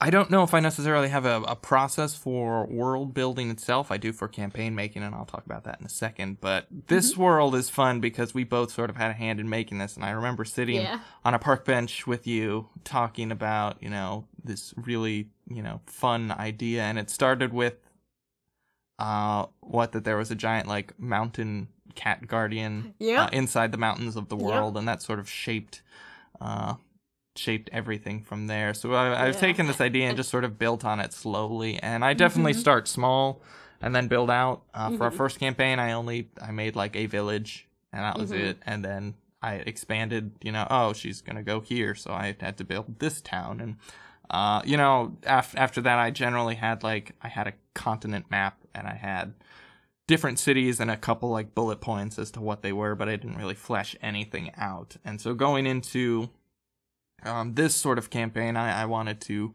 I 0.00 0.10
don't 0.10 0.30
know 0.30 0.44
if 0.44 0.54
I 0.54 0.60
necessarily 0.60 1.08
have 1.08 1.24
a, 1.24 1.42
a, 1.42 1.56
process 1.56 2.14
for 2.14 2.66
world 2.66 3.14
building 3.14 3.50
itself. 3.50 3.90
I 3.90 3.96
do 3.96 4.12
for 4.12 4.28
campaign 4.28 4.76
making, 4.76 5.02
and 5.02 5.12
I'll 5.12 5.24
talk 5.24 5.44
about 5.44 5.64
that 5.64 5.80
in 5.80 5.86
a 5.86 5.88
second. 5.88 6.40
But 6.40 6.68
this 6.86 7.12
mm-hmm. 7.12 7.22
world 7.22 7.54
is 7.56 7.68
fun 7.68 7.98
because 7.98 8.32
we 8.32 8.44
both 8.44 8.70
sort 8.70 8.90
of 8.90 8.96
had 8.96 9.10
a 9.10 9.14
hand 9.14 9.40
in 9.40 9.48
making 9.48 9.78
this. 9.78 9.96
And 9.96 10.04
I 10.04 10.10
remember 10.10 10.44
sitting 10.44 10.82
yeah. 10.82 11.00
on 11.24 11.34
a 11.34 11.38
park 11.40 11.64
bench 11.64 12.06
with 12.06 12.28
you 12.28 12.68
talking 12.84 13.32
about, 13.32 13.82
you 13.82 13.90
know, 13.90 14.26
this 14.42 14.72
really, 14.76 15.30
you 15.48 15.62
know, 15.62 15.80
fun 15.86 16.30
idea. 16.30 16.82
And 16.82 16.96
it 16.96 17.10
started 17.10 17.52
with 17.52 17.74
uh, 19.00 19.46
what 19.60 19.90
that 19.92 20.04
there 20.04 20.16
was 20.16 20.30
a 20.30 20.36
giant 20.36 20.68
like 20.68 20.98
mountain 21.00 21.68
cat 21.96 22.28
guardian 22.28 22.94
yep. 23.00 23.18
uh, 23.18 23.30
inside 23.32 23.72
the 23.72 23.78
mountains 23.78 24.14
of 24.14 24.28
the 24.28 24.36
world, 24.36 24.74
yep. 24.74 24.78
and 24.78 24.88
that 24.88 25.02
sort 25.02 25.18
of 25.18 25.28
shaped 25.28 25.82
uh, 26.40 26.74
shaped 27.38 27.70
everything 27.72 28.22
from 28.22 28.46
there. 28.46 28.74
So 28.74 28.94
I, 28.94 29.26
have 29.26 29.34
yeah. 29.34 29.40
taken 29.40 29.66
this 29.66 29.80
idea 29.80 30.08
and 30.08 30.16
just 30.16 30.30
sort 30.30 30.44
of 30.44 30.58
built 30.58 30.84
on 30.84 31.00
it 31.00 31.12
slowly. 31.12 31.78
And 31.78 32.04
I 32.04 32.14
definitely 32.14 32.52
mm-hmm. 32.52 32.60
start 32.60 32.88
small 32.88 33.42
and 33.80 33.94
then 33.94 34.08
build 34.08 34.30
out. 34.30 34.62
Uh, 34.74 34.88
mm-hmm. 34.88 34.96
For 34.96 35.04
our 35.04 35.10
mm-hmm. 35.10 35.16
first 35.16 35.38
campaign, 35.38 35.78
I 35.78 35.92
only 35.92 36.30
I 36.42 36.50
made 36.50 36.76
like 36.76 36.96
a 36.96 37.06
village 37.06 37.68
and 37.92 38.02
that 38.02 38.18
was 38.18 38.30
mm-hmm. 38.30 38.44
it. 38.44 38.58
And 38.66 38.84
then 38.84 39.14
I 39.40 39.54
expanded. 39.54 40.32
You 40.42 40.52
know, 40.52 40.66
oh, 40.70 40.92
she's 40.92 41.20
gonna 41.20 41.42
go 41.42 41.60
here, 41.60 41.94
so 41.94 42.12
I 42.12 42.36
had 42.40 42.58
to 42.58 42.64
build 42.64 42.98
this 42.98 43.20
town. 43.20 43.60
And 43.60 43.76
uh, 44.30 44.62
you 44.64 44.76
know, 44.76 45.16
af- 45.24 45.56
after 45.56 45.80
that, 45.82 45.98
I 45.98 46.10
generally 46.10 46.56
had 46.56 46.82
like 46.82 47.14
I 47.22 47.28
had 47.28 47.46
a 47.46 47.54
continent 47.74 48.26
map 48.30 48.58
and 48.74 48.86
I 48.86 48.94
had 48.94 49.34
different 50.06 50.38
cities 50.38 50.80
and 50.80 50.90
a 50.90 50.96
couple 50.96 51.28
like 51.28 51.54
bullet 51.54 51.80
points 51.80 52.18
as 52.18 52.30
to 52.32 52.40
what 52.40 52.62
they 52.62 52.72
were, 52.72 52.94
but 52.94 53.08
I 53.08 53.16
didn't 53.16 53.36
really 53.36 53.54
flesh 53.54 53.94
anything 54.02 54.50
out. 54.56 54.96
And 55.04 55.20
so 55.20 55.34
going 55.34 55.66
into 55.66 56.30
um, 57.24 57.54
this 57.54 57.74
sort 57.74 57.98
of 57.98 58.10
campaign, 58.10 58.56
I, 58.56 58.82
I 58.82 58.84
wanted 58.86 59.20
to 59.22 59.54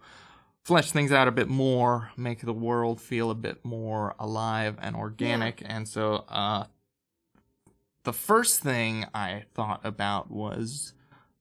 flesh 0.63 0.91
things 0.91 1.11
out 1.11 1.27
a 1.27 1.31
bit 1.31 1.49
more, 1.49 2.11
make 2.17 2.41
the 2.41 2.53
world 2.53 3.01
feel 3.01 3.29
a 3.29 3.35
bit 3.35 3.63
more 3.63 4.15
alive 4.19 4.77
and 4.81 4.95
organic. 4.95 5.61
Yeah. 5.61 5.75
And 5.75 5.87
so, 5.87 6.25
uh, 6.29 6.65
the 8.03 8.13
first 8.13 8.59
thing 8.59 9.05
I 9.13 9.43
thought 9.53 9.81
about 9.83 10.29
was 10.29 10.93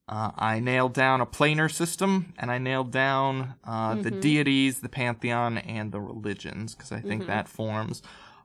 uh, 0.09 0.31
I 0.37 0.61
nailed 0.61 0.95
down 0.95 1.21
a 1.21 1.27
planar 1.27 1.73
system 1.73 2.35
and 2.39 2.51
I 2.51 2.59
nailed 2.59 2.91
down 2.91 3.55
uh, 3.65 3.93
mm-hmm. 3.93 4.03
the 4.03 4.11
deities, 4.11 4.81
the 4.81 4.89
pantheon, 4.89 5.59
and 5.59 5.93
the 5.93 6.01
religions 6.01 6.75
because 6.75 6.93
I 6.93 7.01
think 7.01 7.23
mm-hmm. 7.23 7.31
that 7.31 7.49
forms 7.49 8.03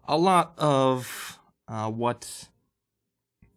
a 0.07 0.17
lot 0.17 0.53
of 0.57 1.39
uh, 1.67 1.89
what 1.89 2.47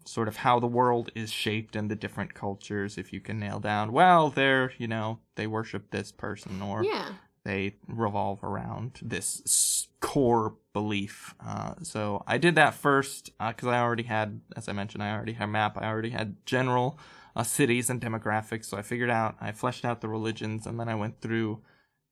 sort 0.04 0.28
of 0.28 0.36
how 0.36 0.58
the 0.58 0.66
world 0.66 1.10
is 1.14 1.30
shaped 1.30 1.76
and 1.76 1.90
the 1.90 1.96
different 1.96 2.34
cultures 2.34 2.98
if 2.98 3.12
you 3.12 3.20
can 3.20 3.38
nail 3.38 3.58
down 3.58 3.92
well 3.92 4.30
they're 4.30 4.72
you 4.78 4.88
know 4.88 5.18
they 5.36 5.46
worship 5.46 5.90
this 5.90 6.10
person 6.12 6.60
or 6.62 6.84
yeah. 6.84 7.12
they 7.44 7.74
revolve 7.86 8.42
around 8.42 8.98
this 9.02 9.88
core 10.00 10.54
belief 10.72 11.34
uh, 11.44 11.74
so 11.82 12.22
i 12.26 12.38
did 12.38 12.54
that 12.54 12.74
first 12.74 13.30
because 13.38 13.68
uh, 13.68 13.72
i 13.72 13.78
already 13.78 14.04
had 14.04 14.40
as 14.56 14.68
i 14.68 14.72
mentioned 14.72 15.02
i 15.02 15.12
already 15.12 15.34
had 15.34 15.44
a 15.44 15.52
map 15.52 15.76
i 15.78 15.86
already 15.86 16.10
had 16.10 16.34
general 16.46 16.98
uh, 17.36 17.42
cities 17.42 17.90
and 17.90 18.00
demographics 18.00 18.66
so 18.66 18.76
i 18.76 18.82
figured 18.82 19.10
out 19.10 19.36
i 19.40 19.52
fleshed 19.52 19.84
out 19.84 20.00
the 20.00 20.08
religions 20.08 20.66
and 20.66 20.80
then 20.80 20.88
i 20.88 20.94
went 20.94 21.20
through 21.20 21.60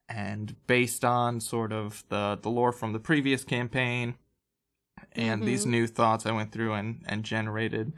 and 0.09 0.57
based 0.67 1.05
on 1.05 1.41
sort 1.41 1.73
of 1.73 2.05
the 2.09 2.39
the 2.43 2.51
lore 2.51 2.73
from 2.73 2.93
the 2.93 2.99
previous 2.99 3.45
campaign 3.45 4.15
and 5.13 5.41
mm-hmm. 5.41 5.47
these 5.47 5.67
new 5.67 5.87
thoughts 5.87 6.27
I 6.27 6.33
went 6.33 6.53
through 6.53 6.73
and, 6.75 7.03
and 7.07 7.25
generated 7.25 7.93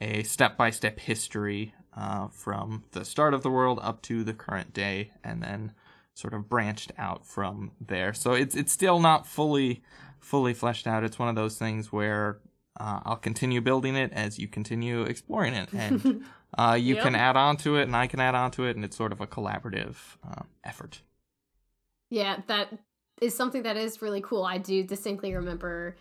a 0.00 0.22
step 0.22 0.56
by 0.56 0.70
step 0.70 0.98
history 0.98 1.74
uh, 1.96 2.28
from 2.28 2.84
the 2.92 3.04
start 3.04 3.34
of 3.34 3.42
the 3.42 3.50
world 3.50 3.78
up 3.82 4.02
to 4.02 4.24
the 4.24 4.34
current 4.34 4.72
day, 4.72 5.12
and 5.22 5.42
then 5.42 5.72
sort 6.14 6.34
of 6.34 6.48
branched 6.48 6.92
out 6.98 7.26
from 7.26 7.72
there. 7.80 8.12
So 8.12 8.32
it's 8.32 8.54
it's 8.54 8.72
still 8.72 9.00
not 9.00 9.26
fully 9.26 9.82
fully 10.18 10.54
fleshed 10.54 10.86
out. 10.86 11.04
It's 11.04 11.18
one 11.18 11.28
of 11.28 11.36
those 11.36 11.56
things 11.56 11.92
where 11.92 12.38
uh, 12.80 13.00
I'll 13.04 13.16
continue 13.16 13.60
building 13.60 13.94
it 13.94 14.12
as 14.12 14.38
you 14.38 14.48
continue 14.48 15.02
exploring 15.02 15.54
it, 15.54 15.68
and 15.72 16.24
uh, 16.58 16.76
you 16.80 16.96
yep. 16.96 17.04
can 17.04 17.14
add 17.14 17.36
on 17.36 17.56
to 17.58 17.76
it, 17.76 17.82
and 17.82 17.96
I 17.96 18.06
can 18.06 18.20
add 18.20 18.34
on 18.34 18.50
to 18.52 18.64
it, 18.64 18.76
and 18.76 18.84
it's 18.84 18.96
sort 18.96 19.12
of 19.12 19.20
a 19.20 19.26
collaborative 19.26 19.96
uh, 20.28 20.42
effort. 20.64 21.02
Yeah, 22.10 22.38
that 22.48 22.68
is 23.20 23.34
something 23.36 23.62
that 23.62 23.76
is 23.76 24.02
really 24.02 24.20
cool. 24.20 24.44
I 24.44 24.58
do 24.58 24.82
distinctly 24.82 25.34
remember 25.34 25.96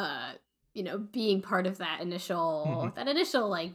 uh 0.00 0.32
you 0.74 0.82
know 0.82 0.98
being 0.98 1.42
part 1.42 1.66
of 1.66 1.78
that 1.78 2.00
initial 2.00 2.66
mm-hmm. 2.66 2.96
that 2.96 3.08
initial 3.08 3.48
like 3.48 3.72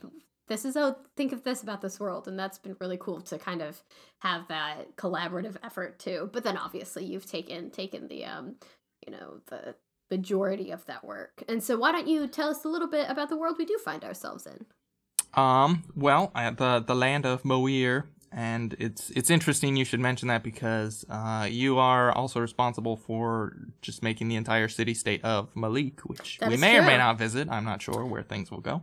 this 0.47 0.65
is 0.65 0.77
oh 0.77 0.95
think 1.15 1.31
of 1.33 1.43
this 1.43 1.63
about 1.63 1.81
this 1.81 1.99
world 1.99 2.27
and 2.27 2.37
that's 2.37 2.57
been 2.57 2.75
really 2.79 2.97
cool 2.97 3.21
to 3.21 3.37
kind 3.37 3.61
of 3.61 3.83
have 4.19 4.47
that 4.47 4.95
collaborative 4.95 5.55
effort 5.63 5.99
too 5.99 6.29
but 6.31 6.43
then 6.43 6.57
obviously 6.57 7.03
you've 7.05 7.29
taken 7.29 7.69
taken 7.69 8.07
the 8.07 8.25
um 8.25 8.55
you 9.05 9.11
know 9.11 9.39
the 9.47 9.75
majority 10.11 10.71
of 10.71 10.85
that 10.85 11.03
work. 11.03 11.43
And 11.47 11.63
so 11.63 11.77
why 11.77 11.91
don't 11.91 12.07
you 12.07 12.27
tell 12.27 12.49
us 12.49 12.63
a 12.63 12.67
little 12.67 12.87
bit 12.87 13.09
about 13.09 13.29
the 13.29 13.37
world 13.37 13.55
we 13.57 13.65
do 13.65 13.77
find 13.83 14.03
ourselves 14.03 14.45
in? 14.45 14.65
Um 15.33 15.83
well 15.95 16.31
the 16.33 16.83
the 16.85 16.95
land 16.95 17.25
of 17.25 17.43
moir 17.43 18.07
and 18.35 18.75
it's 18.79 19.11
it's 19.11 19.29
interesting 19.29 19.77
you 19.77 19.85
should 19.85 20.01
mention 20.01 20.27
that 20.27 20.43
because 20.43 21.05
uh, 21.09 21.47
you 21.49 21.79
are 21.79 22.11
also 22.11 22.41
responsible 22.41 22.97
for 22.97 23.55
just 23.81 24.03
making 24.03 24.27
the 24.27 24.35
entire 24.35 24.67
city 24.67 24.93
state 24.93 25.23
of 25.23 25.55
Malik, 25.55 26.01
which 26.01 26.37
that 26.39 26.49
we 26.49 26.57
may 26.57 26.73
true. 26.73 26.81
or 26.81 26.85
may 26.85 26.97
not 26.97 27.17
visit. 27.17 27.47
I'm 27.49 27.63
not 27.63 27.81
sure 27.81 28.05
where 28.05 28.23
things 28.23 28.51
will 28.51 28.59
go. 28.59 28.81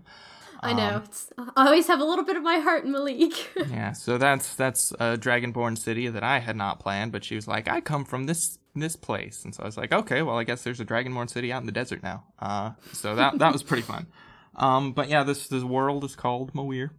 I 0.61 0.73
know. 0.73 1.03
Um, 1.37 1.53
I 1.55 1.67
always 1.67 1.87
have 1.89 2.01
a 2.01 2.05
little 2.05 2.25
bit 2.25 2.37
of 2.37 2.43
my 2.43 2.61
heart 2.61 2.85
in 2.85 2.93
Malik. 2.93 3.51
yeah, 3.71 3.93
so 3.93 4.17
that's 4.17 4.55
that's 4.55 4.93
a 4.93 5.19
dragonborn 5.19 5.77
city 5.77 6.09
that 6.09 6.23
I 6.23 6.39
had 6.39 6.57
not 6.57 6.81
planned, 6.81 7.13
but 7.13 7.23
she 7.23 7.35
was 7.35 7.47
like, 7.47 7.69
"I 7.69 7.83
come 7.83 8.07
from 8.07 8.25
this 8.25 8.59
this 8.75 8.97
place," 8.97 9.45
and 9.45 9.55
so 9.55 9.65
I 9.65 9.67
was 9.67 9.77
like, 9.77 9.93
"Okay, 9.93 10.23
well, 10.23 10.39
I 10.39 10.45
guess 10.45 10.63
there's 10.63 10.81
a 10.81 10.87
dragonborn 10.87 11.29
city 11.29 11.53
out 11.53 11.61
in 11.61 11.67
the 11.67 11.73
desert 11.73 12.03
now." 12.03 12.25
Uh, 12.39 12.71
so 12.95 13.15
that 13.17 13.39
that 13.39 13.53
was 13.53 13.63
pretty 13.63 13.83
fun. 13.83 14.07
Um, 14.55 14.93
but 14.93 15.09
yeah, 15.09 15.23
this 15.23 15.49
this 15.49 15.63
world 15.63 16.05
is 16.05 16.15
called 16.15 16.55
Moir. 16.55 16.91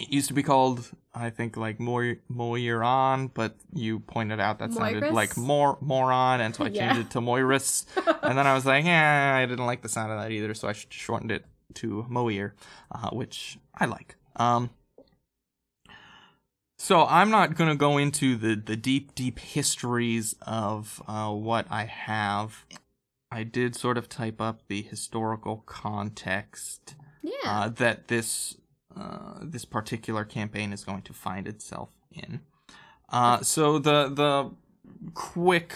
It 0.00 0.10
used 0.10 0.28
to 0.28 0.34
be 0.34 0.42
called, 0.42 0.90
I 1.14 1.30
think, 1.30 1.56
like 1.56 1.78
Moir 1.78 2.16
Moiran, 2.32 3.30
but 3.34 3.54
you 3.74 4.00
pointed 4.00 4.40
out 4.40 4.58
that 4.60 4.72
sounded 4.72 5.02
Moiris? 5.02 5.12
like 5.12 5.36
more 5.36 5.76
moron, 5.80 6.40
and 6.40 6.54
so 6.54 6.64
I 6.64 6.70
changed 6.70 6.98
it 7.00 7.10
to 7.10 7.20
Moiris. 7.20 7.84
and 8.22 8.38
then 8.38 8.46
I 8.46 8.54
was 8.54 8.64
like, 8.64 8.84
yeah, 8.84 9.36
I 9.36 9.46
didn't 9.46 9.66
like 9.66 9.82
the 9.82 9.88
sound 9.88 10.10
of 10.10 10.20
that 10.20 10.30
either, 10.30 10.54
so 10.54 10.68
I 10.68 10.72
shortened 10.72 11.30
it 11.30 11.44
to 11.74 12.06
Moir, 12.08 12.54
uh, 12.90 13.10
which 13.10 13.58
I 13.74 13.84
like. 13.84 14.16
Um, 14.36 14.70
so 16.78 17.04
I'm 17.04 17.30
not 17.30 17.56
going 17.56 17.68
to 17.68 17.76
go 17.76 17.98
into 17.98 18.36
the, 18.36 18.54
the 18.54 18.74
deep, 18.74 19.14
deep 19.14 19.38
histories 19.38 20.34
of 20.46 21.02
uh, 21.06 21.30
what 21.30 21.66
I 21.70 21.84
have. 21.84 22.64
I 23.30 23.42
did 23.42 23.76
sort 23.76 23.98
of 23.98 24.08
type 24.08 24.40
up 24.40 24.62
the 24.66 24.80
historical 24.80 25.58
context 25.66 26.94
yeah. 27.22 27.32
uh, 27.44 27.68
that 27.68 28.08
this 28.08 28.56
uh, 28.96 29.38
this 29.42 29.64
particular 29.64 30.24
campaign 30.24 30.72
is 30.72 30.84
going 30.84 31.02
to 31.02 31.12
find 31.12 31.46
itself 31.46 31.90
in. 32.12 32.40
Uh, 33.08 33.40
so 33.42 33.78
the 33.78 34.08
the 34.08 34.50
quick 35.14 35.74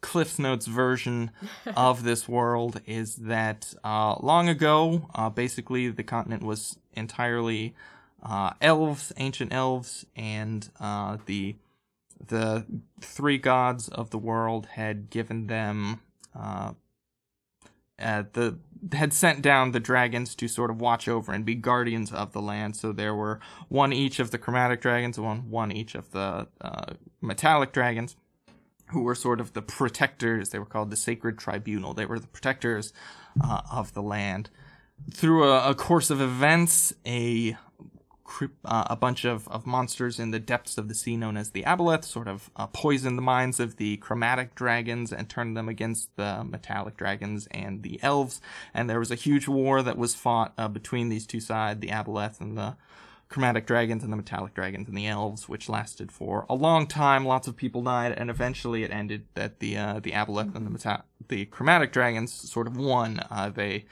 Cliff 0.00 0.38
Notes 0.38 0.66
version 0.66 1.30
of 1.76 2.04
this 2.04 2.28
world 2.28 2.80
is 2.86 3.16
that 3.16 3.74
uh, 3.84 4.16
long 4.20 4.48
ago, 4.48 5.08
uh, 5.14 5.30
basically 5.30 5.88
the 5.88 6.02
continent 6.02 6.42
was 6.42 6.78
entirely 6.92 7.74
uh, 8.22 8.52
elves, 8.60 9.12
ancient 9.16 9.52
elves, 9.52 10.06
and 10.16 10.70
the 11.26 11.56
the 12.26 12.64
three 13.00 13.36
gods 13.36 13.88
of 13.88 14.10
the 14.10 14.18
world 14.18 14.66
had 14.72 15.10
given 15.10 15.46
them 15.46 16.00
uh, 16.34 16.72
the 17.98 18.56
had 18.92 19.12
sent 19.12 19.42
down 19.42 19.72
the 19.72 19.80
dragons 19.80 20.34
to 20.34 20.48
sort 20.48 20.70
of 20.70 20.80
watch 20.80 21.08
over 21.08 21.32
and 21.32 21.44
be 21.44 21.54
guardians 21.54 22.12
of 22.12 22.32
the 22.32 22.42
land. 22.42 22.76
So 22.76 22.92
there 22.92 23.14
were 23.14 23.40
one 23.68 23.92
each 23.92 24.18
of 24.18 24.30
the 24.30 24.38
chromatic 24.38 24.80
dragons, 24.80 25.18
one 25.18 25.50
one 25.50 25.72
each 25.72 25.94
of 25.94 26.10
the 26.10 26.48
uh, 26.60 26.94
metallic 27.20 27.72
dragons, 27.72 28.16
who 28.88 29.02
were 29.02 29.14
sort 29.14 29.40
of 29.40 29.52
the 29.52 29.62
protectors. 29.62 30.50
They 30.50 30.58
were 30.58 30.66
called 30.66 30.90
the 30.90 30.96
Sacred 30.96 31.38
Tribunal. 31.38 31.94
They 31.94 32.06
were 32.06 32.18
the 32.18 32.26
protectors 32.26 32.92
uh, 33.42 33.62
of 33.70 33.94
the 33.94 34.02
land. 34.02 34.50
Through 35.12 35.44
a, 35.44 35.70
a 35.70 35.74
course 35.74 36.10
of 36.10 36.20
events, 36.20 36.94
a 37.04 37.56
uh, 38.64 38.84
a 38.88 38.96
bunch 38.96 39.24
of, 39.24 39.46
of 39.48 39.66
monsters 39.66 40.18
in 40.18 40.30
the 40.30 40.40
depths 40.40 40.78
of 40.78 40.88
the 40.88 40.94
sea 40.94 41.16
known 41.16 41.36
as 41.36 41.50
the 41.50 41.62
Aboleth 41.62 42.04
sort 42.04 42.28
of 42.28 42.50
uh, 42.56 42.66
poisoned 42.66 43.18
the 43.18 43.22
minds 43.22 43.60
of 43.60 43.76
the 43.76 43.96
chromatic 43.98 44.54
dragons 44.54 45.12
and 45.12 45.28
turned 45.28 45.56
them 45.56 45.68
against 45.68 46.14
the 46.16 46.42
metallic 46.44 46.96
dragons 46.96 47.46
and 47.50 47.82
the 47.82 48.02
elves. 48.02 48.40
And 48.72 48.88
there 48.88 48.98
was 48.98 49.10
a 49.10 49.16
huge 49.16 49.46
war 49.46 49.82
that 49.82 49.98
was 49.98 50.14
fought 50.14 50.54
uh, 50.56 50.68
between 50.68 51.08
these 51.08 51.26
two 51.26 51.40
sides, 51.40 51.80
the 51.80 51.88
Aboleth 51.88 52.40
and 52.40 52.56
the 52.56 52.76
chromatic 53.28 53.66
dragons 53.66 54.04
and 54.04 54.12
the 54.12 54.16
metallic 54.16 54.54
dragons 54.54 54.88
and 54.88 54.96
the 54.96 55.06
elves, 55.06 55.48
which 55.48 55.68
lasted 55.68 56.12
for 56.12 56.46
a 56.48 56.54
long 56.54 56.86
time. 56.86 57.24
Lots 57.24 57.48
of 57.48 57.56
people 57.56 57.82
died, 57.82 58.12
and 58.12 58.30
eventually 58.30 58.84
it 58.84 58.90
ended 58.90 59.26
that 59.34 59.60
the 59.60 59.76
uh, 59.76 60.00
the 60.00 60.12
Aboleth 60.12 60.54
and 60.54 60.66
the 60.66 60.70
meta- 60.70 61.04
the 61.28 61.44
chromatic 61.46 61.92
dragons 61.92 62.32
sort 62.32 62.66
of 62.66 62.76
won. 62.76 63.20
Uh, 63.30 63.50
they 63.50 63.86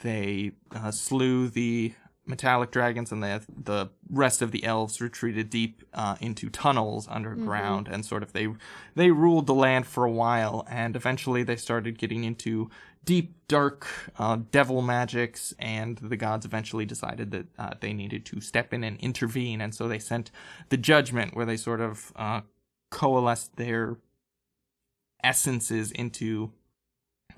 they 0.00 0.52
uh, 0.74 0.90
slew 0.90 1.48
the 1.48 1.92
metallic 2.30 2.70
dragons, 2.70 3.12
and 3.12 3.22
the 3.22 3.42
the 3.64 3.90
rest 4.08 4.40
of 4.40 4.52
the 4.52 4.64
elves 4.64 5.00
retreated 5.00 5.50
deep 5.50 5.82
uh, 5.92 6.16
into 6.20 6.48
tunnels 6.48 7.06
underground, 7.10 7.88
and 7.88 8.04
sort 8.06 8.22
of 8.22 8.32
they 8.32 8.48
they 8.94 9.10
ruled 9.10 9.46
the 9.46 9.54
land 9.54 9.86
for 9.86 10.04
a 10.04 10.10
while, 10.10 10.66
and 10.70 10.96
eventually 10.96 11.42
they 11.42 11.56
started 11.56 11.98
getting 11.98 12.24
into 12.24 12.70
deep, 13.04 13.34
dark 13.48 13.86
uh, 14.18 14.38
devil 14.50 14.82
magics, 14.82 15.54
and 15.58 15.98
the 15.98 16.16
gods 16.16 16.46
eventually 16.46 16.84
decided 16.84 17.30
that 17.30 17.46
uh, 17.58 17.74
they 17.80 17.92
needed 17.92 18.24
to 18.26 18.40
step 18.40 18.72
in 18.72 18.84
and 18.84 18.98
intervene, 19.00 19.60
and 19.60 19.74
so 19.74 19.88
they 19.88 19.98
sent 19.98 20.30
the 20.68 20.76
judgment, 20.76 21.34
where 21.34 21.46
they 21.46 21.56
sort 21.56 21.80
of 21.80 22.12
uh, 22.16 22.40
coalesced 22.90 23.56
their 23.56 23.96
essences 25.22 25.90
into 25.92 26.52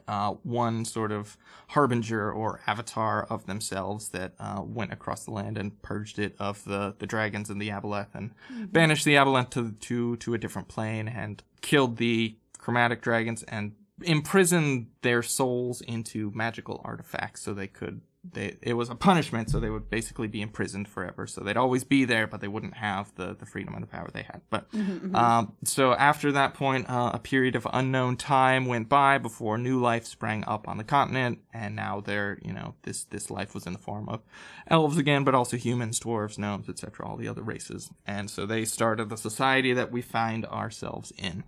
uh, 0.09 0.33
one 0.43 0.85
sort 0.85 1.13
of 1.13 1.37
harbinger 1.69 2.33
or 2.33 2.61
avatar 2.67 3.25
of 3.25 3.47
themselves 3.47 4.11
that 4.11 4.35
uh, 4.39 4.63
went 4.65 4.93
across 4.93 5.25
the 5.25 5.31
land 5.31 5.57
and 5.59 5.81
purged 5.83 6.19
it 6.19 6.35
of 6.39 6.65
the, 6.65 6.95
the 6.99 7.07
dragons 7.07 7.51
and 7.51 7.61
the 7.61 7.69
aboleth 7.69 8.15
and 8.15 8.33
banished 8.73 9.05
the 9.05 9.15
aboleth 9.15 9.51
to, 9.51 9.73
to 9.73 10.17
to 10.17 10.35
a 10.35 10.39
different 10.39 10.69
plane 10.69 11.09
and 11.09 11.43
killed 11.61 11.97
the 11.97 12.37
chromatic 12.59 13.01
dragons 13.03 13.43
and 13.45 13.73
imprisoned 14.03 14.89
their 15.03 15.23
souls 15.23 15.81
into 15.83 16.31
magical 16.35 16.81
artifacts 16.85 17.43
so 17.43 17.53
they 17.53 17.67
could 17.67 18.01
they 18.25 18.57
it 18.63 18.75
was 18.75 18.89
a 18.89 18.95
punishment 18.95 19.51
so 19.51 19.59
they 19.59 19.69
would 19.69 19.91
basically 19.91 20.29
be 20.29 20.41
imprisoned 20.41 20.87
forever. 20.87 21.27
So 21.27 21.41
they'd 21.41 21.57
always 21.57 21.83
be 21.83 22.05
there 22.05 22.27
but 22.29 22.41
they 22.41 22.49
wouldn't 22.49 22.77
have 22.77 23.13
the 23.17 23.35
the 23.35 23.47
freedom 23.47 23.75
and 23.75 23.83
the 23.83 23.89
power 23.89 24.09
they 24.13 24.23
had. 24.23 24.43
But 24.49 24.67
um 25.15 25.55
so 25.65 25.93
after 25.95 26.31
that 26.33 26.55
point 26.55 26.89
uh, 26.89 27.11
a 27.15 27.19
period 27.19 27.57
of 27.57 27.67
unknown 27.73 28.17
time 28.17 28.67
went 28.67 28.89
by 28.89 29.19
before 29.19 29.59
new 29.59 29.81
life 29.81 30.07
sprang 30.07 30.45
up 30.47 30.69
on 30.69 30.77
the 30.79 30.85
continent 30.85 31.41
and 31.53 31.75
now 31.75 32.01
they're 32.01 32.39
you 32.43 32.53
know 32.53 32.75
this 32.83 33.05
this 33.05 33.29
life 33.29 33.55
was 33.55 33.67
in 33.67 33.73
the 33.73 33.79
form 33.79 34.09
of 34.09 34.23
elves 34.69 34.99
again 34.99 35.25
but 35.25 35.35
also 35.35 35.57
humans 35.57 35.99
dwarves 35.99 36.39
gnomes 36.39 36.69
etc 36.69 37.07
all 37.07 37.17
the 37.17 37.29
other 37.29 37.43
races. 37.43 37.91
And 38.07 38.31
so 38.31 38.47
they 38.47 38.65
started 38.65 39.09
the 39.09 39.17
society 39.17 39.73
that 39.73 39.91
we 39.91 40.01
find 40.01 40.47
ourselves 40.47 41.13
in. 41.19 41.43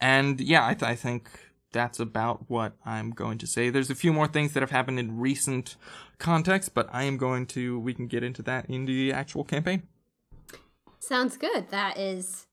And 0.00 0.40
yeah 0.40 0.66
i, 0.66 0.72
th- 0.72 0.90
I 0.90 0.94
think 0.94 1.28
that's 1.72 2.00
about 2.00 2.44
what 2.48 2.74
I'm 2.84 3.10
going 3.10 3.38
to 3.38 3.46
say. 3.46 3.70
There's 3.70 3.90
a 3.90 3.94
few 3.94 4.12
more 4.12 4.26
things 4.26 4.52
that 4.52 4.60
have 4.60 4.70
happened 4.70 4.98
in 4.98 5.18
recent 5.18 5.76
context, 6.18 6.74
but 6.74 6.88
I 6.92 7.04
am 7.04 7.16
going 7.16 7.46
to, 7.48 7.78
we 7.78 7.94
can 7.94 8.06
get 8.06 8.22
into 8.22 8.42
that 8.42 8.68
in 8.68 8.86
the 8.86 9.12
actual 9.12 9.44
campaign. 9.44 9.84
Sounds 10.98 11.36
good. 11.36 11.70
That 11.70 11.98
is 11.98 12.46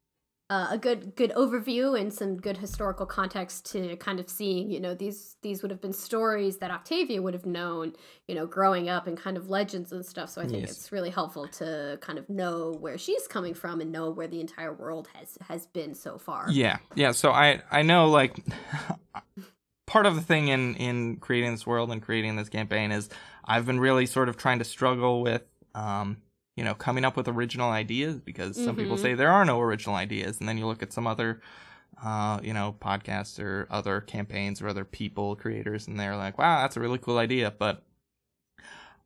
uh, 0.50 0.68
a 0.72 0.78
good 0.78 1.14
good 1.16 1.32
overview 1.32 2.00
and 2.00 2.14
some 2.14 2.38
good 2.38 2.58
historical 2.58 3.06
context 3.06 3.70
to 3.72 3.98
kind 3.98 4.18
of 4.20 4.30
seeing 4.30 4.72
you 4.72 4.80
know 4.80 4.94
these 4.96 5.36
these 5.42 5.62
would 5.62 5.72
have 5.72 5.82
been 5.82 5.92
stories 5.92 6.58
that 6.60 6.72
Octavia 6.72 7.22
would 7.22 7.34
have 7.34 7.46
known 7.46 7.94
you 8.30 8.36
know 8.36 8.46
growing 8.46 8.88
up 8.88 9.08
and 9.08 9.18
kind 9.18 9.36
of 9.36 9.50
legends 9.50 9.92
and 9.92 10.06
stuff 10.06 10.30
so 10.30 10.42
I 10.42 10.46
think 10.48 10.62
Yes. 10.62 10.72
it's 10.72 10.92
really 10.92 11.10
helpful 11.10 11.48
to 11.50 11.98
kind 12.00 12.18
of 12.18 12.30
know 12.30 12.72
where 12.80 12.98
she's 12.98 13.28
coming 13.28 13.54
from 13.54 13.82
and 13.82 13.92
know 13.92 14.10
where 14.10 14.28
the 14.28 14.40
entire 14.40 14.74
world 14.74 15.10
has 15.16 15.38
has 15.50 15.66
been 15.66 15.94
so 15.94 16.18
far 16.18 16.50
Yeah, 16.52 16.78
yeah. 16.96 17.12
So 17.12 17.32
I 17.32 17.62
I 17.70 17.82
know 17.82 18.08
like 18.10 18.40
part 19.86 20.06
of 20.06 20.16
the 20.16 20.22
thing 20.22 20.48
in 20.48 20.76
in 20.76 21.18
creating 21.18 21.52
this 21.52 21.68
world 21.68 21.92
and 21.92 22.02
creating 22.02 22.36
this 22.38 22.50
campaign 22.50 22.92
is 22.92 23.10
I've 23.44 23.66
been 23.66 23.80
really 23.80 24.06
sort 24.06 24.30
of 24.30 24.38
trying 24.38 24.60
to 24.60 24.66
struggle 24.66 25.22
with 25.22 25.44
um 25.76 26.18
you 26.58 26.64
know 26.66 26.74
coming 26.74 27.06
up 27.06 27.16
with 27.16 27.30
original 27.30 27.70
ideas 27.72 28.20
because 28.20 28.58
some 28.62 28.76
people 28.76 28.98
Mhm. 28.98 29.02
say 29.02 29.14
there 29.14 29.32
are 29.32 29.46
no 29.46 29.62
original 29.62 29.96
ideas 29.96 30.40
and 30.42 30.50
then 30.50 30.58
you 30.58 30.66
look 30.66 30.84
at 30.84 30.92
some 30.92 31.08
other 31.08 31.40
uh 32.04 32.40
you 32.44 32.54
know 32.54 32.76
podcasts 32.82 33.40
or 33.40 33.66
other 33.70 34.02
campaigns 34.02 34.62
or 34.62 34.68
other 34.68 34.84
people 34.84 35.36
creators 35.38 35.88
and 35.88 35.98
they're 36.00 36.18
like 36.18 36.38
wow 36.38 36.62
that's 36.62 36.76
a 36.76 36.80
really 36.82 36.98
cool 37.00 37.18
idea 37.18 37.52
but 37.58 37.84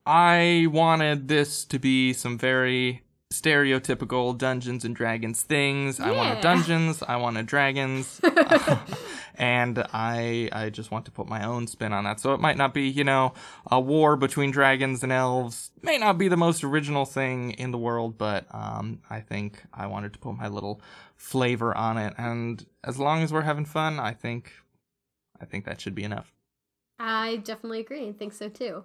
I 0.06 0.68
wanted 0.72 1.28
this 1.28 1.64
to 1.66 1.78
be 1.78 2.14
some 2.14 2.38
very 2.38 3.04
stereotypical 3.32 4.38
Dungeons 4.38 4.86
and 4.86 4.96
Dragons 4.96 5.42
things. 5.42 6.00
I 6.00 6.12
want 6.12 6.30
Yeah. 6.36 6.42
dungeons, 6.42 7.02
I 7.02 7.16
wanted 7.16 7.46
dragons, 7.48 8.20
and 9.36 9.80
I 9.94 10.50
I 10.52 10.70
just 10.70 10.92
want 10.92 11.06
to 11.06 11.12
put 11.12 11.28
my 11.28 11.46
own 11.46 11.68
spin 11.68 11.94
on 11.94 12.04
that. 12.04 12.20
So 12.20 12.34
it 12.34 12.40
might 12.40 12.58
not 12.58 12.74
be, 12.74 12.88
you 12.90 13.04
know, 13.04 13.34
a 13.70 13.80
war 13.80 14.16
between 14.16 14.52
dragons 14.52 15.04
and 15.04 15.12
elves. 15.12 15.72
May 15.82 15.98
not 15.98 16.18
be 16.18 16.28
the 16.28 16.38
most 16.38 16.64
original 16.64 17.06
thing 17.06 17.52
in 17.52 17.72
the 17.72 17.78
world, 17.78 18.18
but 18.18 18.46
um, 18.54 19.00
I 19.10 19.22
think 19.22 19.64
I 19.74 19.88
wanted 19.88 20.14
to 20.14 20.20
put 20.20 20.38
my 20.38 20.48
little 20.48 20.82
flavor 21.16 21.76
on 21.76 21.98
it. 21.98 22.14
And 22.18 22.66
as 22.84 23.00
long 23.00 23.24
as 23.24 23.32
we're 23.32 23.42
having 23.42 23.66
fun, 23.66 24.00
I 24.00 24.14
think 24.14 24.52
I 25.40 25.46
think 25.46 25.66
that 25.66 25.82
should 25.82 25.96
be 25.96 26.04
enough. 26.04 26.34
I 27.00 27.38
definitely 27.38 27.80
agree 27.80 28.06
and 28.06 28.18
think 28.18 28.34
so 28.34 28.48
too. 28.50 28.84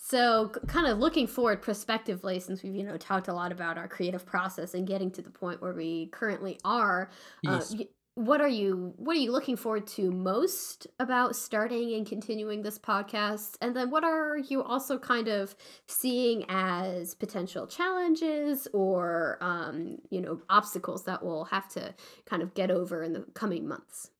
So, 0.00 0.50
kind 0.68 0.86
of 0.86 0.98
looking 0.98 1.26
forward 1.26 1.60
prospectively, 1.60 2.38
since 2.38 2.62
we've 2.62 2.74
you 2.74 2.84
know 2.84 2.96
talked 2.96 3.26
a 3.28 3.32
lot 3.34 3.50
about 3.50 3.76
our 3.78 3.88
creative 3.88 4.24
process 4.24 4.72
and 4.74 4.86
getting 4.86 5.10
to 5.12 5.22
the 5.22 5.30
point 5.30 5.60
where 5.60 5.74
we 5.74 6.06
currently 6.08 6.58
are, 6.64 7.10
uh, 7.46 7.64
Yes. 7.64 7.76
y- 7.76 7.88
what 8.14 8.40
are 8.40 8.48
you 8.48 8.94
what 8.96 9.16
are 9.16 9.20
you 9.20 9.32
looking 9.32 9.56
forward 9.56 9.86
to 9.88 10.10
most 10.12 10.86
about 11.00 11.34
starting 11.36 11.94
and 11.94 12.06
continuing 12.06 12.62
this 12.62 12.78
podcast? 12.78 13.56
And 13.60 13.74
then, 13.74 13.90
what 13.90 14.04
are 14.04 14.38
you 14.38 14.62
also 14.62 14.98
kind 14.98 15.26
of 15.28 15.56
seeing 15.88 16.44
as 16.48 17.14
potential 17.14 17.66
challenges 17.66 18.68
or 18.72 19.38
um, 19.40 19.98
you 20.10 20.20
know 20.20 20.40
obstacles 20.48 21.04
that 21.04 21.24
we'll 21.24 21.44
have 21.46 21.68
to 21.70 21.92
kind 22.24 22.42
of 22.42 22.54
get 22.54 22.70
over 22.70 23.02
in 23.02 23.12
the 23.14 23.22
coming 23.34 23.66
months? 23.66 24.10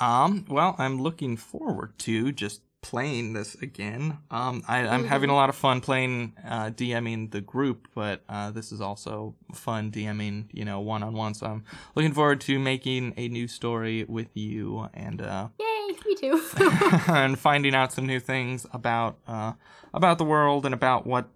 Um, 0.00 0.44
well, 0.48 0.74
I'm 0.78 1.00
looking 1.00 1.36
forward 1.36 1.98
to 2.00 2.32
just 2.32 2.62
playing 2.84 3.32
this 3.32 3.54
again. 3.54 4.18
Um, 4.30 4.62
I, 4.68 4.86
I'm 4.86 5.06
having 5.06 5.30
a 5.30 5.34
lot 5.34 5.48
of 5.48 5.56
fun 5.56 5.80
playing 5.80 6.34
uh, 6.46 6.66
DMing 6.68 7.30
the 7.30 7.40
group, 7.40 7.88
but 7.94 8.22
uh, 8.28 8.50
this 8.50 8.72
is 8.72 8.82
also 8.82 9.34
fun 9.54 9.90
DMing, 9.90 10.48
you 10.52 10.66
know, 10.66 10.80
one 10.80 11.02
on 11.02 11.14
one. 11.14 11.32
So 11.32 11.46
I'm 11.46 11.64
looking 11.94 12.12
forward 12.12 12.42
to 12.42 12.58
making 12.58 13.14
a 13.16 13.28
new 13.28 13.48
story 13.48 14.04
with 14.04 14.28
you 14.36 14.86
and 14.92 15.22
uh, 15.22 15.48
Yay, 15.58 15.96
me 16.04 16.14
too. 16.14 16.42
and 17.08 17.38
finding 17.38 17.74
out 17.74 17.90
some 17.90 18.06
new 18.06 18.20
things 18.20 18.66
about 18.70 19.16
uh, 19.26 19.54
about 19.94 20.18
the 20.18 20.24
world 20.24 20.66
and 20.66 20.74
about 20.74 21.06
what 21.06 21.26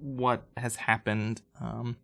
what 0.00 0.42
has 0.56 0.74
happened. 0.74 1.42
Um, 1.60 1.96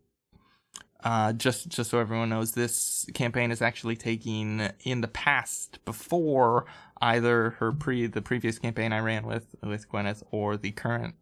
uh, 1.04 1.34
just 1.34 1.68
just 1.68 1.90
so 1.90 1.98
everyone 1.98 2.30
knows, 2.30 2.52
this 2.52 3.06
campaign 3.14 3.50
is 3.50 3.60
actually 3.60 3.96
taking 3.96 4.70
in 4.84 5.02
the 5.02 5.08
past 5.08 5.84
before 5.84 6.64
either 7.02 7.50
her 7.58 7.72
pre 7.72 8.06
the 8.06 8.22
previous 8.22 8.58
campaign 8.58 8.92
I 8.92 9.00
ran 9.00 9.26
with 9.26 9.54
with 9.62 9.88
Gwyneth 9.88 10.22
or 10.30 10.56
the 10.56 10.70
current 10.72 11.14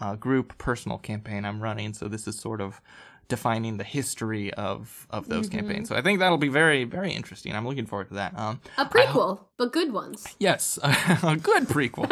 uh, 0.00 0.16
group 0.16 0.56
personal 0.56 0.98
campaign 0.98 1.44
I'm 1.44 1.62
running. 1.62 1.92
So 1.92 2.08
this 2.08 2.26
is 2.26 2.38
sort 2.38 2.62
of 2.62 2.80
defining 3.28 3.76
the 3.76 3.84
history 3.84 4.52
of 4.54 5.06
of 5.10 5.28
those 5.28 5.48
campaigns. 5.48 5.88
So 5.88 5.96
I 5.96 6.02
think 6.02 6.18
that'll 6.20 6.38
be 6.38 6.48
very 6.48 6.84
very 6.84 7.12
interesting. 7.12 7.54
I'm 7.54 7.66
looking 7.66 7.86
forward 7.86 8.08
to 8.08 8.14
that. 8.14 8.38
Um, 8.38 8.60
A 8.78 8.86
prequel, 8.86 9.40
but 9.56 9.72
good 9.72 9.92
ones. 9.92 10.26
Yes, 10.38 10.78
a 10.82 11.36
good 11.36 11.64
prequel. 11.64 12.06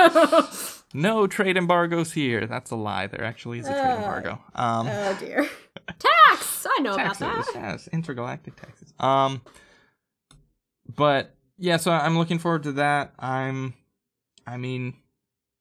no 0.94 1.26
trade 1.26 1.56
embargoes 1.56 2.12
here. 2.12 2.46
That's 2.46 2.70
a 2.70 2.76
lie. 2.76 3.06
There 3.06 3.24
actually 3.24 3.60
is 3.60 3.66
a 3.68 3.72
trade 3.72 3.96
embargo. 3.96 4.40
Um, 4.54 4.88
Oh 4.88 5.16
dear. 5.20 5.48
Tax! 5.98 6.66
I 6.66 6.82
know 6.82 6.96
taxes, 6.96 7.22
about 7.22 7.46
that. 7.52 7.54
yes, 7.54 7.88
intergalactic 7.92 8.56
taxes. 8.56 8.92
Um, 8.98 9.42
but 10.94 11.34
yeah, 11.58 11.76
so 11.76 11.92
I'm 11.92 12.16
looking 12.16 12.38
forward 12.38 12.62
to 12.64 12.72
that. 12.72 13.12
I'm, 13.18 13.74
I 14.46 14.56
mean, 14.56 14.94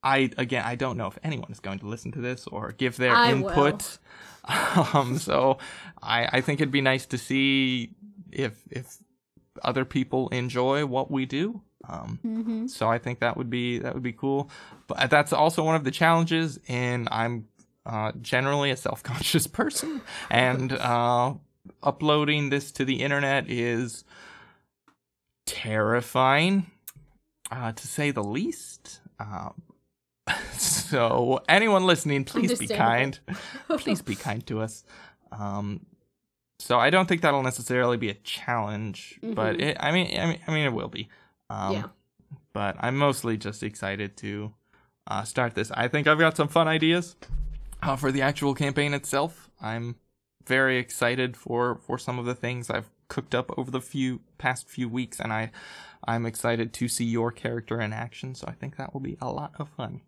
I 0.01 0.31
again, 0.37 0.63
I 0.65 0.75
don't 0.75 0.97
know 0.97 1.07
if 1.07 1.17
anyone 1.23 1.51
is 1.51 1.59
going 1.59 1.79
to 1.79 1.87
listen 1.87 2.11
to 2.13 2.21
this 2.21 2.47
or 2.47 2.71
give 2.71 2.97
their 2.97 3.13
I 3.13 3.31
input. 3.31 3.97
Um, 4.93 5.17
so 5.17 5.57
I 6.01 6.27
I 6.37 6.41
think 6.41 6.59
it'd 6.59 6.71
be 6.71 6.81
nice 6.81 7.05
to 7.07 7.17
see 7.17 7.91
if 8.31 8.53
if 8.69 8.97
other 9.63 9.85
people 9.85 10.29
enjoy 10.29 10.85
what 10.85 11.09
we 11.11 11.25
do. 11.25 11.61
Um, 11.87 12.19
Mm-hmm. 12.25 12.67
so 12.67 12.89
I 12.89 12.97
think 12.97 13.19
that 13.19 13.37
would 13.37 13.49
be 13.49 13.79
that 13.79 13.93
would 13.93 14.03
be 14.03 14.13
cool. 14.13 14.49
But 14.87 15.09
that's 15.09 15.31
also 15.33 15.63
one 15.63 15.75
of 15.75 15.83
the 15.83 15.91
challenges, 15.91 16.59
and 16.67 17.07
I'm 17.11 17.47
uh, 17.85 18.11
generally 18.21 18.71
a 18.71 18.77
self-conscious 18.77 19.47
person, 19.59 20.01
and 20.29 20.71
uh, 20.73 21.33
uploading 21.81 22.49
this 22.49 22.71
to 22.73 22.85
the 22.85 23.01
internet 23.01 23.49
is 23.49 24.03
terrifying, 25.45 26.67
uh, 27.51 27.71
to 27.73 27.87
say 27.87 28.11
the 28.11 28.23
least. 28.23 28.99
So 30.57 31.41
anyone 31.49 31.85
listening, 31.85 32.23
please 32.23 32.57
be 32.59 32.67
kind. 32.67 33.19
please 33.79 34.01
be 34.01 34.15
kind 34.15 34.45
to 34.47 34.61
us. 34.61 34.83
Um, 35.31 35.85
so 36.59 36.79
I 36.79 36.89
don't 36.91 37.07
think 37.07 37.21
that'll 37.21 37.41
necessarily 37.43 37.97
be 37.97 38.09
a 38.09 38.13
challenge, 38.13 39.19
but 39.21 39.55
Mhm. 39.57 39.61
it, 39.61 39.77
I 39.79 39.91
mean, 39.91 40.19
I 40.19 40.25
mean, 40.27 40.39
I 40.47 40.51
mean, 40.51 40.65
it 40.65 40.73
will 40.73 40.87
be. 40.89 41.09
Um, 41.49 41.73
Yeah. 41.73 41.83
But 42.53 42.75
I'm 42.79 42.95
mostly 42.97 43.35
just 43.37 43.63
excited 43.63 44.15
to 44.17 44.53
uh, 45.07 45.23
start 45.23 45.55
this. 45.55 45.71
I 45.71 45.87
think 45.87 46.05
I've 46.07 46.19
got 46.19 46.37
some 46.37 46.47
fun 46.47 46.67
ideas 46.67 47.15
uh, 47.81 47.95
for 47.95 48.11
the 48.11 48.21
actual 48.21 48.53
campaign 48.53 48.93
itself. 48.93 49.49
I'm 49.59 49.95
very 50.45 50.77
excited 50.77 51.35
for 51.35 51.75
for 51.75 51.97
some 51.97 52.19
of 52.19 52.25
the 52.25 52.35
things 52.35 52.69
I've 52.69 52.91
cooked 53.07 53.33
up 53.33 53.51
over 53.57 53.71
the 53.71 53.81
few 53.81 54.21
past 54.37 54.69
few 54.69 54.87
weeks, 54.87 55.19
and 55.19 55.33
I 55.33 55.51
I'm 56.07 56.25
excited 56.27 56.71
to 56.73 56.87
see 56.87 57.05
your 57.05 57.31
character 57.31 57.81
in 57.81 57.91
action. 57.91 58.35
So 58.35 58.45
I 58.47 58.51
think 58.53 58.77
that 58.77 58.93
will 58.93 59.01
be 59.01 59.17
a 59.19 59.31
lot 59.31 59.53
of 59.57 59.67
fun. 59.69 60.01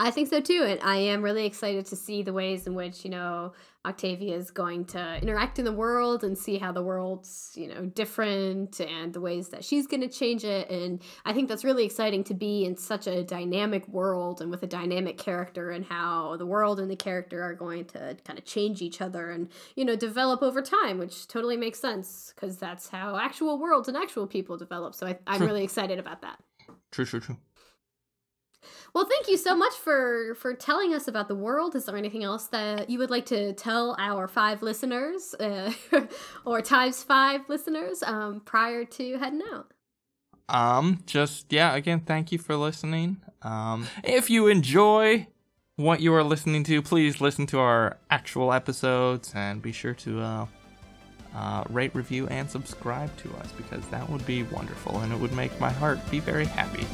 I 0.00 0.12
think 0.12 0.28
so 0.28 0.40
too, 0.40 0.64
and 0.64 0.80
I 0.80 0.96
am 0.96 1.22
really 1.22 1.44
excited 1.44 1.84
to 1.86 1.96
see 1.96 2.22
the 2.22 2.32
ways 2.32 2.68
in 2.68 2.74
which 2.74 3.04
you 3.04 3.10
know 3.10 3.52
Octavia 3.84 4.36
is 4.36 4.52
going 4.52 4.84
to 4.86 5.18
interact 5.20 5.58
in 5.58 5.64
the 5.64 5.72
world 5.72 6.22
and 6.22 6.38
see 6.38 6.56
how 6.56 6.70
the 6.70 6.84
world's 6.84 7.50
you 7.56 7.66
know 7.66 7.84
different 7.86 8.78
and 8.78 9.12
the 9.12 9.20
ways 9.20 9.48
that 9.48 9.64
she's 9.64 9.88
going 9.88 10.02
to 10.02 10.08
change 10.08 10.44
it. 10.44 10.70
And 10.70 11.02
I 11.24 11.32
think 11.32 11.48
that's 11.48 11.64
really 11.64 11.84
exciting 11.84 12.22
to 12.24 12.34
be 12.34 12.64
in 12.64 12.76
such 12.76 13.08
a 13.08 13.24
dynamic 13.24 13.88
world 13.88 14.40
and 14.40 14.52
with 14.52 14.62
a 14.62 14.68
dynamic 14.68 15.18
character 15.18 15.70
and 15.70 15.84
how 15.84 16.36
the 16.36 16.46
world 16.46 16.78
and 16.78 16.88
the 16.88 16.96
character 16.96 17.42
are 17.42 17.54
going 17.54 17.86
to 17.86 18.16
kind 18.24 18.38
of 18.38 18.44
change 18.44 18.80
each 18.80 19.00
other 19.00 19.32
and 19.32 19.48
you 19.74 19.84
know 19.84 19.96
develop 19.96 20.42
over 20.42 20.62
time, 20.62 20.98
which 20.98 21.26
totally 21.26 21.56
makes 21.56 21.80
sense 21.80 22.32
because 22.36 22.56
that's 22.56 22.88
how 22.88 23.16
actual 23.16 23.58
worlds 23.58 23.88
and 23.88 23.96
actual 23.96 24.28
people 24.28 24.56
develop. 24.56 24.94
So 24.94 25.08
I, 25.08 25.18
I'm 25.26 25.42
really 25.42 25.64
excited 25.64 25.98
about 25.98 26.22
that. 26.22 26.38
True, 26.92 27.04
true, 27.04 27.18
true. 27.18 27.36
Well, 28.94 29.04
thank 29.04 29.28
you 29.28 29.36
so 29.36 29.54
much 29.54 29.74
for 29.74 30.34
for 30.34 30.54
telling 30.54 30.94
us 30.94 31.08
about 31.08 31.28
the 31.28 31.34
world. 31.34 31.74
Is 31.74 31.84
there 31.84 31.96
anything 31.96 32.24
else 32.24 32.46
that 32.48 32.90
you 32.90 32.98
would 32.98 33.10
like 33.10 33.26
to 33.26 33.52
tell 33.52 33.94
our 33.98 34.26
five 34.28 34.62
listeners, 34.62 35.34
uh, 35.38 35.72
or 36.44 36.60
times 36.62 37.02
five 37.02 37.42
listeners, 37.48 38.02
um, 38.02 38.40
prior 38.40 38.84
to 38.84 39.18
heading 39.18 39.42
out? 39.52 39.72
Um, 40.48 41.02
just 41.06 41.52
yeah. 41.52 41.74
Again, 41.74 42.00
thank 42.00 42.32
you 42.32 42.38
for 42.38 42.56
listening. 42.56 43.18
Um, 43.42 43.86
if 44.02 44.30
you 44.30 44.48
enjoy 44.48 45.28
what 45.76 46.00
you 46.00 46.12
are 46.14 46.24
listening 46.24 46.64
to, 46.64 46.82
please 46.82 47.20
listen 47.20 47.46
to 47.46 47.58
our 47.60 47.98
actual 48.10 48.52
episodes 48.52 49.32
and 49.34 49.62
be 49.62 49.70
sure 49.70 49.94
to 49.94 50.20
uh, 50.20 50.46
uh, 51.36 51.64
rate, 51.68 51.94
review, 51.94 52.26
and 52.28 52.50
subscribe 52.50 53.16
to 53.18 53.32
us 53.36 53.52
because 53.52 53.86
that 53.88 54.08
would 54.10 54.26
be 54.26 54.42
wonderful 54.44 54.98
and 55.00 55.12
it 55.12 55.18
would 55.20 55.32
make 55.34 55.58
my 55.60 55.70
heart 55.70 55.98
be 56.10 56.18
very 56.18 56.46
happy. 56.46 56.84